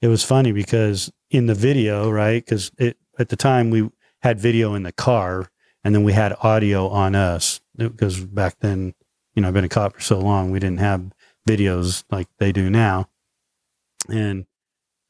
it 0.00 0.08
was 0.08 0.24
funny 0.24 0.52
because 0.52 1.12
in 1.30 1.46
the 1.46 1.54
video 1.54 2.10
right 2.10 2.44
because 2.44 2.70
it 2.78 2.96
at 3.18 3.28
the 3.28 3.36
time 3.36 3.70
we 3.70 3.88
had 4.24 4.40
video 4.40 4.74
in 4.74 4.82
the 4.82 4.92
car 4.92 5.50
and 5.84 5.94
then 5.94 6.02
we 6.02 6.12
had 6.12 6.34
audio 6.40 6.88
on 6.88 7.14
us. 7.14 7.60
Because 7.76 8.20
back 8.20 8.58
then 8.60 8.94
you 9.34 9.42
know 9.42 9.48
i've 9.48 9.54
been 9.54 9.64
a 9.64 9.68
cop 9.68 9.94
for 9.94 10.00
so 10.00 10.18
long 10.18 10.50
we 10.50 10.60
didn't 10.60 10.78
have 10.78 11.12
videos 11.48 12.04
like 12.10 12.28
they 12.38 12.52
do 12.52 12.68
now. 12.68 13.08
And 14.08 14.46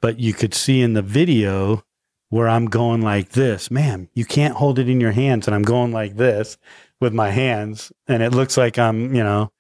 but 0.01 0.19
you 0.21 0.35
could 0.35 0.55
see 0.55 0.83
in 0.83 0.93
the 0.93 1.03
video 1.03 1.85
where 2.31 2.49
i'm 2.49 2.67
going 2.67 3.01
like 3.01 3.31
this 3.31 3.71
man 3.71 4.09
you 4.15 4.25
can't 4.25 4.57
hold 4.57 4.79
it 4.79 4.89
in 4.89 5.01
your 5.01 5.13
hands 5.13 5.47
and 5.47 5.55
i'm 5.55 5.63
going 5.63 5.93
like 5.93 6.17
this 6.17 6.57
with 7.01 7.13
my 7.13 7.31
hands 7.31 7.93
and 8.09 8.23
it 8.23 8.33
looks 8.33 8.57
like 8.57 8.79
i'm 8.79 9.15
you 9.15 9.23
know 9.23 9.53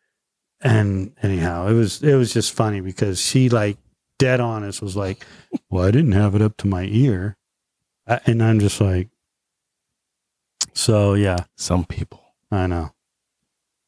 and 0.64 1.12
anyhow, 1.22 1.68
it 1.68 1.74
was 1.74 2.02
it 2.02 2.14
was 2.14 2.32
just 2.32 2.52
funny 2.54 2.80
because 2.80 3.20
she 3.20 3.50
like 3.50 3.76
dead 4.18 4.40
honest 4.40 4.80
was 4.80 4.96
like, 4.96 5.24
"Well, 5.70 5.84
I 5.84 5.90
didn't 5.90 6.12
have 6.12 6.34
it 6.34 6.42
up 6.42 6.56
to 6.58 6.66
my 6.66 6.84
ear," 6.84 7.36
I, 8.06 8.20
and 8.26 8.42
I'm 8.42 8.58
just 8.58 8.80
like, 8.80 9.08
so 10.74 11.14
yeah, 11.14 11.38
Some 11.56 11.84
people. 11.84 12.20
I 12.50 12.66
know. 12.66 12.92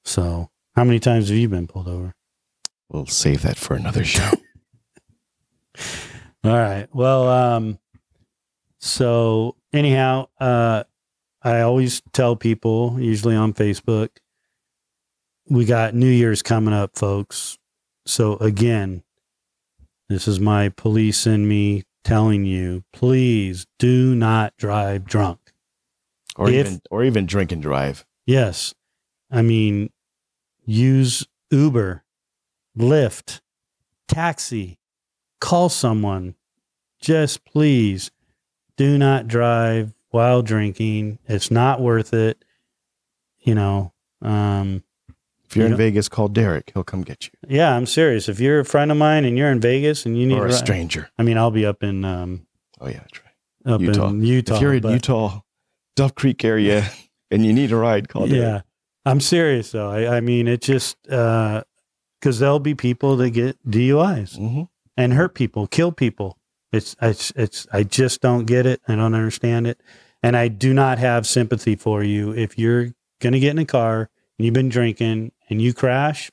So 0.05 0.51
how 0.75 0.85
many 0.85 0.99
times 0.99 1.29
have 1.29 1.39
you 1.39 1.49
been 1.49 1.67
pulled 1.67 1.89
over? 1.89 2.15
We'll 2.89 3.07
save 3.07 3.43
that 3.43 3.57
for 3.57 3.75
another 3.75 4.05
show. 4.05 4.31
All 6.45 6.53
right. 6.57 6.89
Well, 6.93 7.29
um, 7.29 7.79
so 8.79 9.57
anyhow, 9.73 10.29
uh, 10.41 10.85
I 11.43 11.61
always 11.61 12.03
tell 12.13 12.37
people, 12.37 12.97
usually 13.01 13.35
on 13.37 13.53
Facebook, 13.53 14.11
we 15.49 15.65
got 15.65 15.95
New 15.95 16.11
Year's 16.11 16.43
coming 16.43 16.75
up, 16.75 16.97
folks. 16.97 17.59
So 18.05 18.37
again, 18.37 19.03
this 20.09 20.29
is 20.29 20.39
my 20.39 20.69
police 20.69 21.27
in 21.27 21.49
me 21.49 21.85
telling 22.05 22.45
you, 22.45 22.85
please 22.93 23.67
do 23.79 24.15
not 24.15 24.57
drive 24.57 25.05
drunk. 25.05 25.46
Or 26.37 26.49
If- 26.49 26.67
even 26.67 26.81
or 26.91 27.05
even 27.05 27.27
drink 27.27 27.53
and 27.53 27.63
drive. 27.63 28.05
Yes. 28.27 28.75
I 29.31 29.43
mean, 29.43 29.91
use 30.65 31.27
Uber, 31.51 32.05
Lyft, 32.79 33.41
taxi, 34.09 34.79
call 35.41 35.69
someone. 35.69 36.35
Just 37.01 37.45
please 37.45 38.11
do 38.77 38.99
not 38.99 39.29
drive 39.29 39.95
while 40.11 40.43
drinking. 40.43 41.19
It's 41.27 41.51
not 41.51 41.81
worth 41.81 42.13
it. 42.15 42.45
You 43.41 43.55
know, 43.55 43.93
um, 44.23 44.83
If 45.49 45.55
you're 45.55 45.63
You 45.63 45.67
in 45.67 45.71
know- 45.73 45.77
Vegas, 45.77 46.09
call 46.09 46.27
Derek. 46.29 46.73
He'll 46.75 46.83
come 46.83 47.03
get 47.03 47.27
you. 47.27 47.31
yeah, 47.49 47.77
I'm 47.77 47.87
serious. 47.87 48.29
If 48.29 48.41
you're 48.41 48.59
a 48.61 48.65
friend 48.65 48.91
of 48.91 48.97
mine 48.97 49.25
and 49.25 49.39
you're 49.39 49.51
in 49.53 49.61
Vegas 49.61 50.05
and 50.05 50.19
you 50.19 50.27
need 50.27 50.39
or 50.39 50.47
a 50.47 50.53
stranger. 50.53 51.09
I 51.19 51.23
mean, 51.23 51.39
I'll 51.39 51.53
be 51.53 51.65
up 51.65 51.85
in 51.85 52.05
um 52.05 52.47
Oh 52.81 52.89
yeah, 52.89 52.99
that's 52.99 53.21
right. 53.23 53.73
up 53.75 53.81
Utah. 53.81 54.09
in 54.09 54.23
Utah. 54.25 54.57
if 54.57 54.61
you're 54.61 54.75
in 54.75 54.83
Utah, 54.89 55.41
Duck 55.97 56.15
Creek 56.15 56.45
area, 56.45 56.89
and 57.31 57.45
you 57.45 57.53
need 57.53 57.73
a 57.73 57.77
ride, 57.77 58.09
call 58.09 58.29
yeah, 58.29 58.63
I'm 59.05 59.21
serious 59.21 59.73
though. 59.73 59.91
I, 59.91 60.19
I 60.19 60.21
mean, 60.21 60.47
it 60.47 60.61
just 60.63 60.97
because 61.03 61.65
there'll 62.39 62.61
be 62.61 62.75
people 62.75 63.17
that 63.17 63.31
get 63.31 63.59
DUIs. 63.69 64.37
hmm 64.39 64.63
and 64.97 65.13
hurt 65.13 65.35
people, 65.35 65.67
kill 65.67 65.93
people. 65.93 66.39
It's 66.73 66.97
it's 67.01 67.33
it's 67.37 67.67
I 67.73 67.83
just 67.83 68.21
don't 68.21 68.47
get 68.47 68.67
it. 68.67 68.81
I 68.89 68.97
don't 68.97 69.15
understand 69.15 69.67
it. 69.67 69.81
And 70.23 70.37
I 70.37 70.49
do 70.49 70.73
not 70.75 70.99
have 70.99 71.27
sympathy 71.27 71.77
for 71.77 72.03
you 72.03 72.33
if 72.33 72.59
you're 72.59 72.95
going 73.21 73.35
to 73.35 73.39
get 73.39 73.51
in 73.51 73.59
a 73.59 73.65
car 73.65 74.09
and 74.39 74.45
you've 74.45 74.55
been 74.55 74.69
drinking 74.69 75.33
and 75.49 75.63
you 75.63 75.73
crash. 75.73 76.31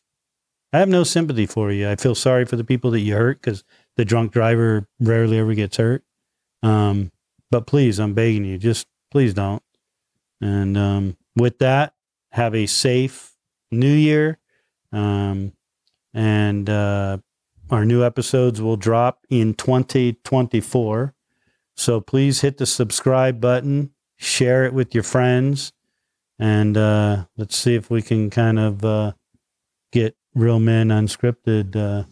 I 0.71 0.79
have 0.79 0.89
no 0.89 1.03
sympathy 1.03 1.45
for 1.45 1.71
you. 1.71 1.87
I 1.87 1.95
feel 1.95 2.15
sorry 2.15 2.45
for 2.45 2.55
the 2.55 2.63
people 2.63 2.89
that 2.91 3.01
you 3.01 3.15
hurt 3.15 3.41
cuz 3.41 3.63
the 3.95 4.05
drunk 4.05 4.31
driver 4.31 4.87
rarely 4.99 5.37
ever 5.37 5.53
gets 5.53 5.77
hurt. 5.77 6.03
Um 6.63 7.11
but 7.51 7.67
please, 7.67 7.99
I'm 7.99 8.15
begging 8.15 8.45
you, 8.45 8.57
just 8.57 8.87
please 9.13 9.35
don't. 9.35 9.61
And 10.41 10.75
um 10.75 11.17
with 11.35 11.59
that, 11.59 11.93
have 12.31 12.55
a 12.55 12.65
safe 12.65 13.35
new 13.71 13.93
year. 13.93 14.39
Um 14.91 15.53
and 16.15 16.67
uh 16.67 17.19
our 17.69 17.85
new 17.85 18.03
episodes 18.03 18.59
will 18.59 18.75
drop 18.75 19.25
in 19.29 19.53
2024. 19.53 21.13
So 21.75 22.01
please 22.01 22.41
hit 22.41 22.57
the 22.57 22.65
subscribe 22.65 23.39
button, 23.39 23.91
share 24.17 24.65
it 24.65 24.73
with 24.73 24.93
your 24.93 25.03
friends, 25.03 25.73
and 26.37 26.77
uh, 26.77 27.25
let's 27.37 27.55
see 27.55 27.75
if 27.75 27.89
we 27.89 28.01
can 28.01 28.29
kind 28.29 28.59
of 28.59 28.83
uh, 28.83 29.13
get 29.91 30.15
Real 30.35 30.59
Men 30.59 30.89
Unscripted 30.89 31.75
uh, 31.75 32.03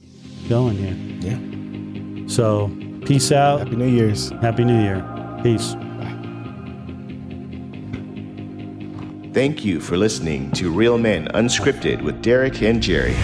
going 0.48 0.78
here. 0.78 0.96
Yeah. 1.32 2.28
So 2.28 2.72
peace 3.06 3.32
out. 3.32 3.60
Happy 3.60 3.76
New 3.76 3.90
Year's. 3.90 4.30
Happy 4.42 4.64
New 4.64 4.82
Year. 4.82 5.04
Peace. 5.44 5.76
Thank 9.34 9.64
you 9.64 9.80
for 9.80 9.96
listening 9.96 10.52
to 10.52 10.70
Real 10.70 10.98
Men 10.98 11.30
Unscripted 11.30 12.02
with 12.02 12.22
Derek 12.22 12.62
and 12.64 12.84
Jerry. 12.84 13.16